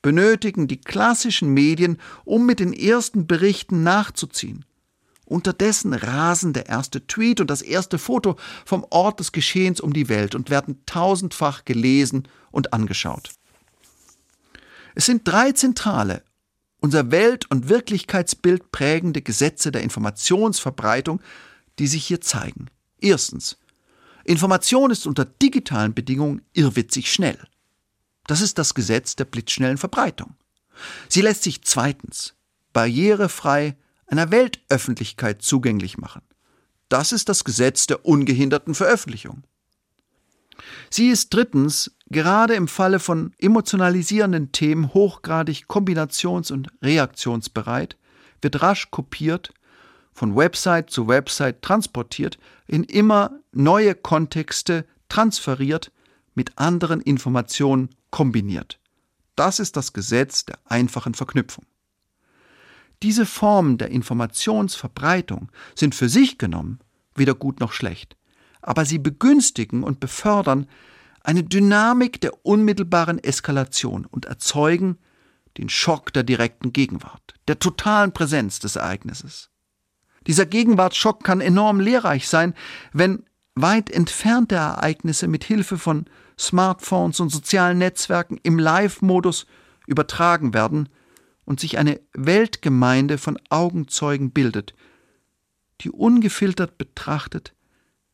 benötigen 0.01 0.67
die 0.67 0.81
klassischen 0.81 1.53
Medien, 1.53 1.97
um 2.25 2.45
mit 2.45 2.59
den 2.59 2.73
ersten 2.73 3.27
Berichten 3.27 3.83
nachzuziehen. 3.83 4.65
Unterdessen 5.25 5.93
rasen 5.93 6.51
der 6.51 6.67
erste 6.67 7.07
Tweet 7.07 7.39
und 7.39 7.49
das 7.49 7.61
erste 7.61 7.97
Foto 7.97 8.35
vom 8.65 8.85
Ort 8.89 9.21
des 9.21 9.31
Geschehens 9.31 9.79
um 9.79 9.93
die 9.93 10.09
Welt 10.09 10.35
und 10.35 10.49
werden 10.49 10.81
tausendfach 10.85 11.63
gelesen 11.63 12.27
und 12.51 12.73
angeschaut. 12.73 13.31
Es 14.93 15.05
sind 15.05 15.25
drei 15.25 15.53
zentrale, 15.53 16.23
unser 16.81 17.11
Welt- 17.11 17.49
und 17.49 17.69
Wirklichkeitsbild 17.69 18.73
prägende 18.73 19.21
Gesetze 19.21 19.71
der 19.71 19.83
Informationsverbreitung, 19.83 21.21
die 21.79 21.87
sich 21.87 22.05
hier 22.05 22.19
zeigen. 22.19 22.67
Erstens. 22.99 23.57
Information 24.23 24.91
ist 24.91 25.07
unter 25.07 25.25
digitalen 25.25 25.93
Bedingungen 25.93 26.41
irrwitzig 26.53 27.11
schnell. 27.11 27.39
Das 28.27 28.41
ist 28.41 28.57
das 28.57 28.73
Gesetz 28.73 29.15
der 29.15 29.25
blitzschnellen 29.25 29.77
Verbreitung. 29.77 30.35
Sie 31.09 31.21
lässt 31.21 31.43
sich 31.43 31.63
zweitens 31.63 32.35
barrierefrei 32.73 33.75
einer 34.07 34.31
Weltöffentlichkeit 34.31 35.41
zugänglich 35.41 35.97
machen. 35.97 36.21
Das 36.89 37.11
ist 37.11 37.29
das 37.29 37.43
Gesetz 37.43 37.87
der 37.87 38.05
ungehinderten 38.05 38.75
Veröffentlichung. 38.75 39.43
Sie 40.89 41.07
ist 41.07 41.33
drittens 41.33 41.95
gerade 42.07 42.53
im 42.55 42.67
Falle 42.67 42.99
von 42.99 43.33
emotionalisierenden 43.39 44.51
Themen 44.51 44.93
hochgradig 44.93 45.65
kombinations- 45.67 46.51
und 46.51 46.67
reaktionsbereit, 46.81 47.97
wird 48.41 48.61
rasch 48.61 48.91
kopiert, 48.91 49.53
von 50.13 50.35
Website 50.35 50.89
zu 50.89 51.07
Website 51.07 51.61
transportiert, 51.61 52.37
in 52.67 52.83
immer 52.83 53.39
neue 53.51 53.95
Kontexte 53.95 54.85
transferiert, 55.09 55.91
mit 56.33 56.57
anderen 56.57 57.01
Informationen 57.01 57.89
kombiniert. 58.09 58.79
Das 59.35 59.59
ist 59.59 59.77
das 59.77 59.93
Gesetz 59.93 60.45
der 60.45 60.57
einfachen 60.65 61.13
Verknüpfung. 61.13 61.65
Diese 63.01 63.25
Formen 63.25 63.77
der 63.77 63.89
Informationsverbreitung 63.89 65.51
sind 65.75 65.95
für 65.95 66.09
sich 66.09 66.37
genommen 66.37 66.79
weder 67.15 67.33
gut 67.35 67.59
noch 67.59 67.73
schlecht, 67.73 68.15
aber 68.61 68.85
sie 68.85 68.99
begünstigen 68.99 69.83
und 69.83 69.99
befördern 69.99 70.67
eine 71.23 71.43
Dynamik 71.43 72.21
der 72.21 72.45
unmittelbaren 72.45 73.19
Eskalation 73.23 74.05
und 74.05 74.25
erzeugen 74.25 74.97
den 75.57 75.69
Schock 75.69 76.13
der 76.13 76.23
direkten 76.23 76.73
Gegenwart, 76.73 77.33
der 77.47 77.59
totalen 77.59 78.11
Präsenz 78.11 78.59
des 78.59 78.75
Ereignisses. 78.75 79.50
Dieser 80.27 80.45
Gegenwartsschock 80.45 81.23
kann 81.23 81.41
enorm 81.41 81.79
lehrreich 81.79 82.27
sein, 82.27 82.53
wenn 82.93 83.23
weit 83.55 83.89
entfernte 83.89 84.55
Ereignisse 84.55 85.27
mit 85.27 85.43
Hilfe 85.43 85.77
von 85.77 86.05
Smartphones 86.37 87.19
und 87.19 87.29
sozialen 87.29 87.77
Netzwerken 87.77 88.39
im 88.43 88.57
Live-Modus 88.57 89.45
übertragen 89.87 90.53
werden 90.53 90.89
und 91.45 91.59
sich 91.59 91.77
eine 91.77 91.99
Weltgemeinde 92.13 93.17
von 93.17 93.37
Augenzeugen 93.49 94.31
bildet, 94.31 94.73
die 95.81 95.89
ungefiltert 95.89 96.77
betrachtet, 96.77 97.53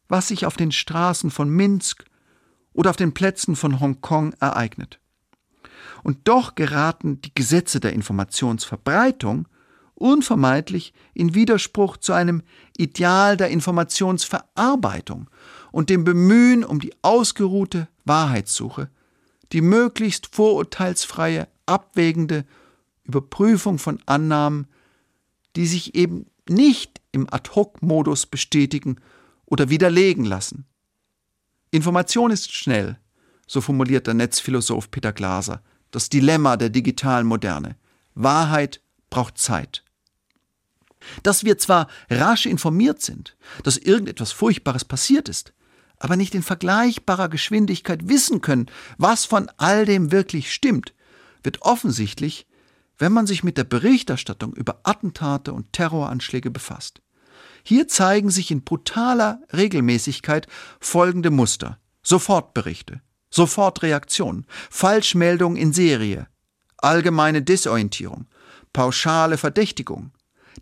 was 0.07 0.29
sich 0.29 0.45
auf 0.45 0.55
den 0.55 0.71
Straßen 0.71 1.29
von 1.29 1.49
Minsk 1.49 2.05
oder 2.73 2.89
auf 2.89 2.95
den 2.95 3.13
Plätzen 3.13 3.55
von 3.55 3.79
Hongkong 3.79 4.33
ereignet. 4.39 4.99
Und 6.03 6.27
doch 6.27 6.55
geraten 6.55 7.21
die 7.21 7.33
Gesetze 7.35 7.79
der 7.79 7.93
Informationsverbreitung 7.93 9.47
unvermeidlich 9.97 10.93
in 11.13 11.33
Widerspruch 11.33 11.97
zu 11.97 12.13
einem 12.13 12.43
Ideal 12.77 13.37
der 13.37 13.49
Informationsverarbeitung 13.49 15.29
und 15.71 15.89
dem 15.89 16.03
Bemühen 16.03 16.63
um 16.63 16.79
die 16.79 16.93
ausgeruhte 17.01 17.87
Wahrheitssuche, 18.05 18.89
die 19.51 19.61
möglichst 19.61 20.33
vorurteilsfreie, 20.35 21.47
abwägende 21.65 22.45
Überprüfung 23.03 23.79
von 23.79 23.99
Annahmen, 24.05 24.67
die 25.55 25.65
sich 25.65 25.95
eben 25.95 26.27
nicht 26.49 27.01
im 27.11 27.31
Ad-hoc-Modus 27.31 28.25
bestätigen 28.25 28.97
oder 29.45 29.69
widerlegen 29.69 30.25
lassen. 30.25 30.65
Information 31.71 32.31
ist 32.31 32.53
schnell, 32.53 32.99
so 33.47 33.61
formuliert 33.61 34.07
der 34.07 34.13
Netzphilosoph 34.13 34.91
Peter 34.91 35.13
Glaser, 35.13 35.61
das 35.91 36.09
Dilemma 36.09 36.57
der 36.57 36.69
digitalen 36.69 37.25
Moderne. 37.25 37.77
Wahrheit 38.13 38.81
braucht 39.09 39.37
Zeit. 39.37 39.83
Dass 41.23 41.43
wir 41.43 41.57
zwar 41.57 41.87
rasch 42.09 42.45
informiert 42.45 43.01
sind, 43.01 43.37
dass 43.63 43.77
irgendetwas 43.77 44.31
Furchtbares 44.31 44.85
passiert 44.85 45.29
ist, 45.29 45.53
aber 45.99 46.15
nicht 46.15 46.35
in 46.35 46.43
vergleichbarer 46.43 47.29
Geschwindigkeit 47.29 48.07
wissen 48.07 48.41
können, 48.41 48.67
was 48.97 49.25
von 49.25 49.49
all 49.57 49.85
dem 49.85 50.11
wirklich 50.11 50.53
stimmt, 50.53 50.93
wird 51.43 51.61
offensichtlich, 51.61 52.47
wenn 52.97 53.13
man 53.13 53.27
sich 53.27 53.43
mit 53.43 53.57
der 53.57 53.63
Berichterstattung 53.63 54.53
über 54.53 54.81
Attentate 54.83 55.53
und 55.53 55.73
Terroranschläge 55.73 56.51
befasst. 56.51 57.01
Hier 57.63 57.87
zeigen 57.87 58.29
sich 58.29 58.49
in 58.49 58.63
brutaler 58.63 59.41
Regelmäßigkeit 59.53 60.47
folgende 60.79 61.31
Muster. 61.31 61.79
Sofortberichte, 62.01 63.01
Sofortreaktionen, 63.29 64.45
Falschmeldungen 64.69 65.57
in 65.57 65.73
Serie, 65.73 66.27
allgemeine 66.77 67.41
Desorientierung, 67.41 68.27
pauschale 68.71 69.37
Verdächtigung. 69.37 70.11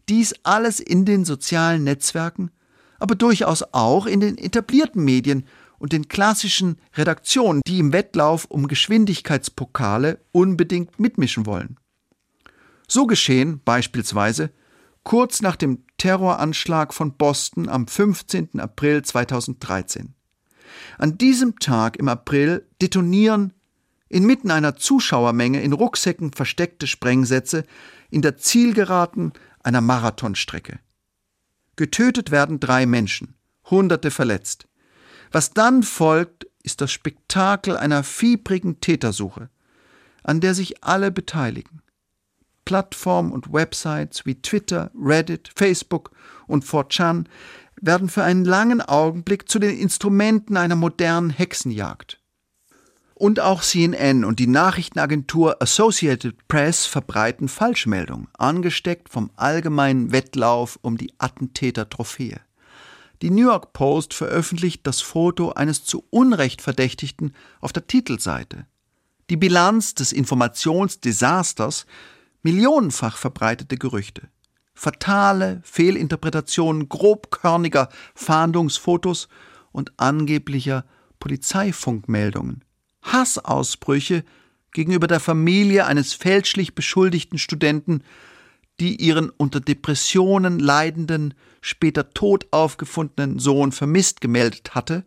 Dies 0.10 0.34
alles 0.44 0.80
in 0.80 1.06
den 1.06 1.26
sozialen 1.26 1.84
Netzwerken, 1.84 2.52
aber 3.00 3.16
durchaus 3.16 3.64
auch 3.74 4.06
in 4.06 4.20
den 4.20 4.38
etablierten 4.38 5.04
Medien 5.04 5.46
und 5.78 5.92
den 5.92 6.08
klassischen 6.08 6.78
Redaktionen, 6.96 7.62
die 7.68 7.80
im 7.80 7.94
Wettlauf 7.94 8.46
um 8.46 8.68
Geschwindigkeitspokale 8.68 10.20
unbedingt 10.32 11.00
mitmischen 11.00 11.46
wollen. 11.46 11.78
So 12.88 13.08
geschehen 13.08 13.62
beispielsweise 13.64 14.52
kurz 15.04 15.42
nach 15.42 15.56
dem 15.56 15.84
Terroranschlag 15.98 16.94
von 16.94 17.14
Boston 17.14 17.70
am 17.70 17.88
15. 17.88 18.60
April 18.60 19.04
2013. 19.04 20.14
An 20.98 21.18
diesem 21.18 21.60
Tag 21.60 21.98
im 21.98 22.08
April 22.08 22.68
detonieren 22.82 23.54
inmitten 24.10 24.52
einer 24.52 24.76
Zuschauermenge 24.76 25.62
in 25.62 25.74
Rucksäcken 25.74 26.32
versteckte 26.32 26.88
Sprengsätze 26.88 27.64
in 28.10 28.22
der 28.22 28.38
Zielgeraden 28.38 29.34
einer 29.66 29.82
Marathonstrecke. 29.82 30.80
Getötet 31.76 32.32
werden 32.32 32.60
drei 32.60 32.86
Menschen, 32.86 33.36
Hunderte 33.70 34.12
verletzt. 34.12 34.68
Was 35.32 35.52
dann 35.52 35.84
folgt, 35.84 36.48
ist 36.64 36.82
das 36.82 36.92
Spektakel 36.92 37.76
einer 37.76 38.04
fiebrigen 38.04 38.80
Tätersuche, 38.80 39.50
an 40.24 40.40
der 40.40 40.54
sich 40.54 40.84
alle 40.84 41.12
beteiligen. 41.12 41.82
Plattformen 42.64 43.32
und 43.32 43.54
Websites 43.54 44.26
wie 44.26 44.42
Twitter, 44.42 44.92
Reddit, 44.96 45.52
Facebook 45.56 46.12
und 46.48 46.66
4chan 46.66 47.26
werden 47.80 48.10
für 48.10 48.24
einen 48.24 48.46
langen 48.46 48.82
Augenblick 48.82 49.50
zu 49.50 49.60
den 49.60 49.78
Instrumenten 49.78 50.58
einer 50.58 50.76
modernen 50.76 51.30
Hexenjagd. 51.30 52.20
Und 53.18 53.40
auch 53.40 53.62
CNN 53.62 54.26
und 54.26 54.40
die 54.40 54.48
Nachrichtenagentur 54.48 55.62
Associated 55.62 56.48
Press 56.50 56.86
verbreiten 56.86 57.48
Falschmeldungen, 57.48 58.28
angesteckt 58.38 59.08
vom 59.08 59.32
allgemeinen 59.38 60.12
Wettlauf 60.12 60.78
um 60.82 60.98
die 60.98 61.14
Attentäter-Trophäe. 61.18 62.42
Die 63.22 63.30
New 63.30 63.46
York 63.46 63.72
Post 63.72 64.14
veröffentlicht 64.14 64.86
das 64.86 65.00
Foto 65.00 65.54
eines 65.54 65.86
zu 65.86 66.04
Unrecht 66.10 66.62
Verdächtigten 66.62 67.34
auf 67.62 67.72
der 67.72 67.88
Titelseite. 67.88 68.66
Die 69.30 69.38
Bilanz 69.38 69.96
des 69.96 70.12
Informationsdesasters 70.12 71.86
millionenfach 72.44 73.16
verbreitete 73.16 73.78
Gerüchte, 73.78 74.24
fatale 74.74 75.62
Fehlinterpretationen 75.64 76.90
grobkörniger 76.90 77.88
Fahndungsfotos 78.14 79.30
und 79.72 79.94
angeblicher 79.98 80.84
Polizeifunkmeldungen, 81.20 82.66
Hassausbrüche 83.12 84.24
gegenüber 84.72 85.08
der 85.08 85.20
Familie 85.20 85.86
eines 85.86 86.14
fälschlich 86.14 86.76
beschuldigten 86.76 87.38
Studenten, 87.38 88.04
die 88.80 88.98
ihren 88.98 89.30
unter 89.30 89.62
Depressionen 89.62 90.60
leidenden, 90.60 91.34
später 91.62 92.12
tot 92.12 92.48
aufgefundenen 92.52 93.40
Sohn 93.40 93.72
vermisst 93.72 94.22
gemeldet 94.22 94.76
hatte 94.76 95.06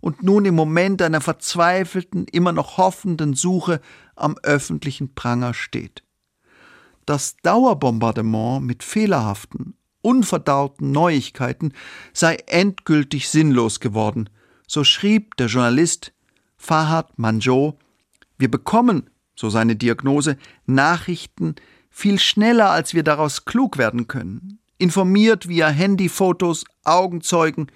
und 0.00 0.22
nun 0.22 0.44
im 0.44 0.54
Moment 0.54 1.02
einer 1.02 1.20
verzweifelten, 1.20 2.26
immer 2.30 2.52
noch 2.52 2.76
hoffenden 2.76 3.34
Suche 3.34 3.80
am 4.14 4.36
öffentlichen 4.42 5.14
Pranger 5.14 5.54
steht. 5.54 6.02
Das 7.06 7.36
Dauerbombardement 7.42 8.64
mit 8.64 8.82
fehlerhaften, 8.82 9.74
unverdauten 10.02 10.92
Neuigkeiten 10.92 11.72
sei 12.12 12.36
endgültig 12.46 13.28
sinnlos 13.28 13.80
geworden, 13.80 14.28
so 14.68 14.84
schrieb 14.84 15.36
der 15.36 15.46
Journalist 15.46 16.12
Fahad 16.66 17.16
Manjo, 17.16 17.78
wir 18.38 18.50
bekommen, 18.50 19.08
so 19.36 19.50
seine 19.50 19.76
Diagnose, 19.76 20.36
Nachrichten 20.66 21.54
viel 21.90 22.18
schneller, 22.18 22.70
als 22.70 22.92
wir 22.92 23.04
daraus 23.04 23.44
klug 23.44 23.78
werden 23.78 24.08
können, 24.08 24.58
informiert 24.76 25.48
via 25.48 25.68
Handyfotos, 25.68 26.64
Augenzeugen, 26.82 27.68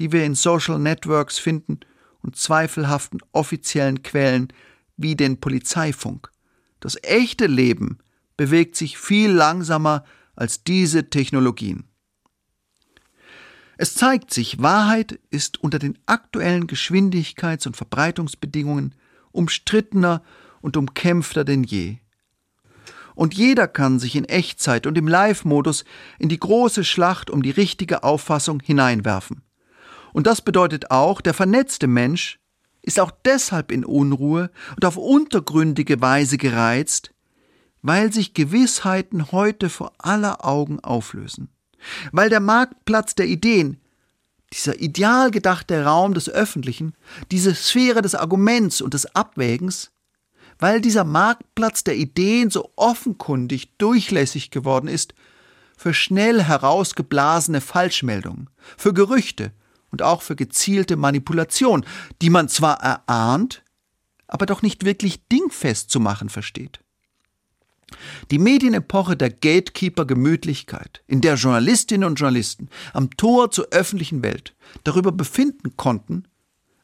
die 0.00 0.10
wir 0.10 0.24
in 0.24 0.34
Social 0.34 0.80
Networks 0.80 1.38
finden 1.38 1.78
und 2.22 2.34
zweifelhaften 2.34 3.20
offiziellen 3.30 4.02
Quellen, 4.02 4.48
wie 4.96 5.14
den 5.14 5.38
Polizeifunk. 5.38 6.32
Das 6.80 6.98
echte 7.04 7.46
Leben 7.46 7.98
bewegt 8.36 8.74
sich 8.74 8.98
viel 8.98 9.30
langsamer 9.30 10.04
als 10.34 10.64
diese 10.64 11.08
Technologien. 11.08 11.84
Es 13.76 13.94
zeigt 13.94 14.32
sich, 14.32 14.62
Wahrheit 14.62 15.18
ist 15.30 15.62
unter 15.62 15.78
den 15.78 15.98
aktuellen 16.06 16.66
Geschwindigkeits- 16.66 17.66
und 17.66 17.76
Verbreitungsbedingungen 17.76 18.94
umstrittener 19.32 20.22
und 20.60 20.76
umkämpfter 20.76 21.44
denn 21.44 21.64
je. 21.64 21.96
Und 23.16 23.34
jeder 23.34 23.68
kann 23.68 23.98
sich 23.98 24.16
in 24.16 24.24
Echtzeit 24.24 24.86
und 24.86 24.96
im 24.98 25.08
Live-Modus 25.08 25.84
in 26.18 26.28
die 26.28 26.38
große 26.38 26.84
Schlacht 26.84 27.30
um 27.30 27.42
die 27.42 27.50
richtige 27.50 28.02
Auffassung 28.02 28.60
hineinwerfen. 28.60 29.42
Und 30.12 30.26
das 30.26 30.40
bedeutet 30.40 30.90
auch, 30.90 31.20
der 31.20 31.34
vernetzte 31.34 31.86
Mensch 31.86 32.38
ist 32.82 33.00
auch 33.00 33.10
deshalb 33.24 33.72
in 33.72 33.84
Unruhe 33.84 34.50
und 34.76 34.84
auf 34.84 34.96
untergründige 34.96 36.00
Weise 36.00 36.38
gereizt, 36.38 37.12
weil 37.82 38.12
sich 38.12 38.34
Gewissheiten 38.34 39.32
heute 39.32 39.68
vor 39.68 39.92
aller 39.98 40.44
Augen 40.44 40.80
auflösen 40.80 41.53
weil 42.12 42.30
der 42.30 42.40
Marktplatz 42.40 43.14
der 43.14 43.26
Ideen, 43.26 43.80
dieser 44.52 44.80
ideal 44.80 45.30
gedachte 45.30 45.84
Raum 45.84 46.14
des 46.14 46.28
Öffentlichen, 46.28 46.94
diese 47.30 47.54
Sphäre 47.54 48.02
des 48.02 48.14
Arguments 48.14 48.80
und 48.80 48.94
des 48.94 49.14
Abwägens, 49.14 49.90
weil 50.58 50.80
dieser 50.80 51.04
Marktplatz 51.04 51.84
der 51.84 51.96
Ideen 51.96 52.50
so 52.50 52.72
offenkundig 52.76 53.76
durchlässig 53.78 54.50
geworden 54.50 54.88
ist 54.88 55.14
für 55.76 55.92
schnell 55.92 56.42
herausgeblasene 56.42 57.60
Falschmeldungen, 57.60 58.48
für 58.76 58.94
Gerüchte 58.94 59.52
und 59.90 60.02
auch 60.02 60.22
für 60.22 60.36
gezielte 60.36 60.96
Manipulation, 60.96 61.84
die 62.22 62.30
man 62.30 62.48
zwar 62.48 62.80
erahnt, 62.80 63.62
aber 64.28 64.46
doch 64.46 64.62
nicht 64.62 64.84
wirklich 64.84 65.26
dingfest 65.28 65.90
zu 65.90 66.00
machen 66.00 66.28
versteht. 66.28 66.83
Die 68.30 68.38
Medienepoche 68.38 69.16
der 69.16 69.30
Gatekeeper-Gemütlichkeit, 69.30 71.02
in 71.06 71.20
der 71.20 71.34
Journalistinnen 71.34 72.08
und 72.08 72.16
Journalisten 72.16 72.68
am 72.92 73.10
Tor 73.10 73.50
zur 73.50 73.68
öffentlichen 73.70 74.22
Welt 74.22 74.54
darüber 74.84 75.12
befinden 75.12 75.76
konnten, 75.76 76.24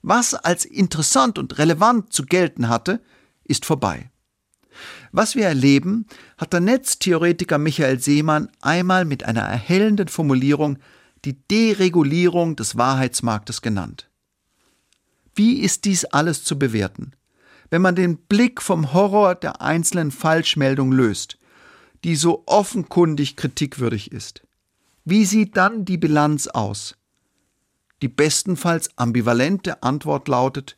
was 0.02 0.34
als 0.34 0.64
interessant 0.64 1.38
und 1.38 1.58
relevant 1.58 2.12
zu 2.12 2.24
gelten 2.24 2.68
hatte, 2.68 3.02
ist 3.44 3.64
vorbei. 3.66 4.10
Was 5.12 5.34
wir 5.34 5.46
erleben, 5.46 6.06
hat 6.38 6.52
der 6.52 6.60
Netztheoretiker 6.60 7.58
Michael 7.58 8.00
Seemann 8.00 8.48
einmal 8.60 9.04
mit 9.04 9.24
einer 9.24 9.42
erhellenden 9.42 10.08
Formulierung 10.08 10.78
die 11.24 11.36
Deregulierung 11.48 12.56
des 12.56 12.76
Wahrheitsmarktes 12.76 13.60
genannt. 13.60 14.08
Wie 15.34 15.60
ist 15.60 15.84
dies 15.84 16.04
alles 16.04 16.44
zu 16.44 16.58
bewerten? 16.58 17.12
Wenn 17.70 17.82
man 17.82 17.94
den 17.94 18.16
Blick 18.16 18.60
vom 18.60 18.92
Horror 18.92 19.36
der 19.36 19.62
einzelnen 19.62 20.10
Falschmeldung 20.10 20.92
löst, 20.92 21.38
die 22.04 22.16
so 22.16 22.42
offenkundig 22.46 23.36
kritikwürdig 23.36 24.12
ist. 24.12 24.42
Wie 25.04 25.24
sieht 25.24 25.56
dann 25.56 25.84
die 25.84 25.98
Bilanz 25.98 26.48
aus? 26.48 26.96
Die 28.02 28.08
bestenfalls 28.08 28.96
ambivalente 28.98 29.82
Antwort 29.82 30.28
lautet, 30.28 30.76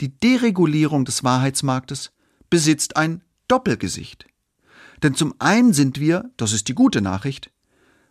die 0.00 0.18
Deregulierung 0.18 1.04
des 1.04 1.24
Wahrheitsmarktes 1.24 2.12
besitzt 2.50 2.96
ein 2.96 3.22
Doppelgesicht. 3.48 4.26
Denn 5.02 5.14
zum 5.14 5.34
einen 5.38 5.72
sind 5.72 6.00
wir, 6.00 6.30
das 6.36 6.52
ist 6.52 6.68
die 6.68 6.74
gute 6.74 7.00
Nachricht, 7.00 7.50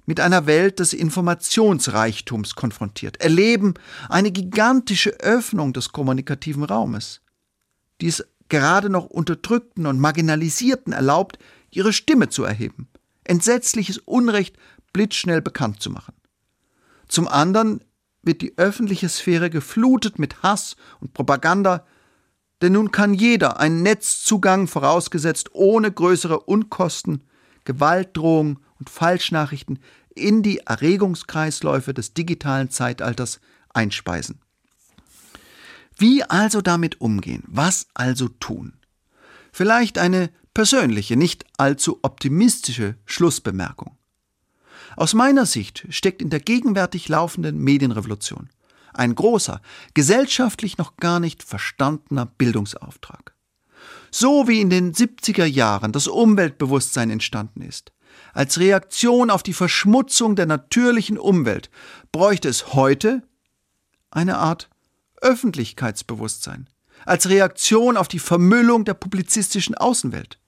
mit 0.06 0.20
einer 0.20 0.46
Welt 0.46 0.80
des 0.80 0.94
Informationsreichtums 0.94 2.56
konfrontiert, 2.56 3.18
erleben 3.22 3.74
eine 4.08 4.32
gigantische 4.32 5.20
Öffnung 5.20 5.74
des 5.74 5.92
kommunikativen 5.92 6.64
Raumes 6.64 7.22
die 8.02 8.08
es 8.08 8.26
gerade 8.50 8.90
noch 8.90 9.06
Unterdrückten 9.06 9.86
und 9.86 10.00
Marginalisierten 10.00 10.94
erlaubt, 10.94 11.40
ihre 11.72 11.94
Stimme 11.94 12.30
zu 12.30 12.44
erheben, 12.44 12.88
entsetzliches 13.24 13.98
Unrecht 13.98 14.58
blitzschnell 14.94 15.42
bekannt 15.42 15.82
zu 15.82 15.90
machen. 15.90 16.14
Zum 17.08 17.28
anderen 17.28 17.84
wird 18.22 18.42
die 18.42 18.58
öffentliche 18.58 19.10
Sphäre 19.10 19.50
geflutet 19.50 20.20
mit 20.20 20.42
Hass 20.42 20.76
und 21.00 21.14
Propaganda, 21.14 21.86
denn 22.62 22.74
nun 22.74 22.92
kann 22.92 23.14
jeder 23.14 23.60
einen 23.60 23.84
Netzzugang 23.84 24.68
vorausgesetzt 24.68 25.50
ohne 25.54 25.92
größere 25.92 26.40
Unkosten, 26.40 27.24
Gewaltdrohungen 27.66 28.60
und 28.80 28.90
Falschnachrichten 28.90 29.80
in 30.16 30.42
die 30.42 30.60
Erregungskreisläufe 30.60 31.94
des 31.94 32.14
digitalen 32.14 32.70
Zeitalters 32.70 33.42
einspeisen. 33.74 34.40
Wie 35.98 36.24
also 36.24 36.62
damit 36.62 37.00
umgehen? 37.02 37.44
Was 37.48 37.88
also 37.94 38.28
tun? 38.28 38.74
Vielleicht 39.52 39.98
eine 39.98 40.30
persönliche, 40.54 41.16
nicht 41.16 41.46
allzu 41.58 42.00
optimistische 42.02 42.96
Schlussbemerkung. 43.06 43.98
Aus 44.98 45.14
meiner 45.14 45.46
Sicht 45.46 45.86
steckt 45.90 46.22
in 46.22 46.30
der 46.30 46.40
gegenwärtig 46.40 47.08
laufenden 47.10 47.58
Medienrevolution 47.60 48.50
ein 48.98 49.14
großer, 49.14 49.62
gesellschaftlich 49.94 50.78
noch 50.78 50.98
gar 50.98 51.20
nicht 51.20 51.44
verstandener 51.44 52.26
Bildungsauftrag. 52.26 53.36
So 54.10 54.48
wie 54.48 54.62
in 54.62 54.70
den 54.70 54.94
70er 54.94 55.46
Jahren 55.46 55.92
das 55.92 56.08
Umweltbewusstsein 56.08 57.10
entstanden 57.10 57.62
ist, 57.62 57.92
als 58.34 58.60
Reaktion 58.60 59.30
auf 59.30 59.44
die 59.44 59.54
Verschmutzung 59.54 60.36
der 60.36 60.46
natürlichen 60.46 61.18
Umwelt, 61.18 61.70
bräuchte 62.12 62.48
es 62.48 62.74
heute 62.74 63.24
eine 64.12 64.38
Art 64.38 64.70
Öffentlichkeitsbewusstsein, 65.26 66.70
als 67.04 67.30
Reaktion 67.30 67.98
auf 67.98 68.08
die 68.08 68.20
Vermüllung 68.20 68.86
der 68.86 68.94
publizistischen 68.94 69.74
Außenwelt. 69.74 70.40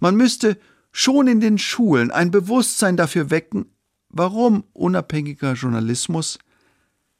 Man 0.00 0.16
müsste 0.16 0.58
schon 0.90 1.28
in 1.28 1.40
den 1.40 1.56
Schulen 1.56 2.10
ein 2.10 2.32
Bewusstsein 2.32 2.96
dafür 2.96 3.30
wecken, 3.30 3.66
warum 4.08 4.64
unabhängiger 4.72 5.52
Journalismus 5.52 6.40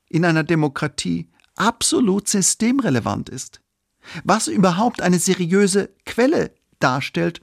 in 0.09 0.25
einer 0.25 0.42
Demokratie 0.42 1.29
absolut 1.55 2.29
systemrelevant 2.29 3.29
ist, 3.29 3.61
was 4.25 4.49
überhaupt 4.49 5.01
eine 5.01 5.21
seriöse 5.21 5.88
Quelle 6.05 6.51
darstellt 6.81 7.42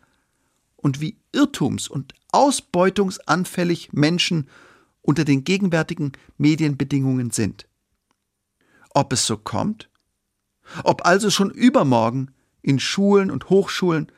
und 0.76 1.00
wie 1.00 1.18
irrtums- 1.32 1.88
und 1.88 2.14
ausbeutungsanfällig 2.34 3.94
Menschen 3.94 4.50
unter 5.02 5.24
den 5.24 5.46
gegenwärtigen 5.46 6.12
Medienbedingungen 6.38 7.32
sind 7.32 7.69
ob 9.00 9.14
es 9.14 9.26
so 9.26 9.38
kommt? 9.38 9.90
Ob 10.84 11.06
also 11.06 11.30
schon 11.30 11.50
übermorgen 11.50 12.32
in 12.62 12.80
Schulen 12.80 13.32
und 13.32 13.50
Hochschulen 13.50 14.12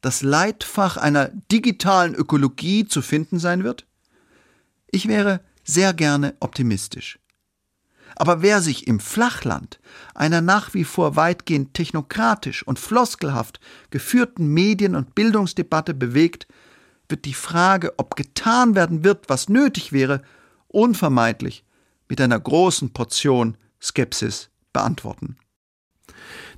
das 0.00 0.22
Leitfach 0.22 0.96
einer 0.96 1.30
digitalen 1.50 2.14
Ökologie 2.14 2.84
zu 2.84 3.00
finden 3.00 3.38
sein 3.38 3.62
wird? 3.62 3.86
Ich 4.90 5.08
wäre 5.08 5.40
sehr 5.62 5.94
gerne 5.94 6.34
optimistisch. 6.40 7.18
Aber 8.16 8.42
wer 8.42 8.60
sich 8.60 8.86
im 8.86 9.00
Flachland 9.00 9.80
einer 10.14 10.40
nach 10.40 10.74
wie 10.74 10.84
vor 10.84 11.16
weitgehend 11.16 11.74
technokratisch 11.74 12.62
und 12.66 12.78
floskelhaft 12.78 13.60
geführten 13.90 14.48
Medien- 14.48 14.94
und 14.94 15.14
Bildungsdebatte 15.14 15.94
bewegt, 15.94 16.46
wird 17.08 17.24
die 17.24 17.34
Frage, 17.34 17.94
ob 17.98 18.16
getan 18.16 18.74
werden 18.74 19.04
wird, 19.04 19.28
was 19.28 19.48
nötig 19.48 19.92
wäre, 19.92 20.22
unvermeidlich 20.68 21.64
mit 22.08 22.20
einer 22.20 22.38
großen 22.38 22.92
Portion 22.92 23.56
Skepsis 23.84 24.50
beantworten. 24.72 25.36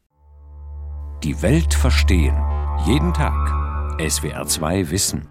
Die 1.23 1.41
Welt 1.41 1.73
verstehen. 1.73 2.37
Jeden 2.85 3.13
Tag. 3.13 3.35
SWR2 3.99 4.89
Wissen. 4.89 5.30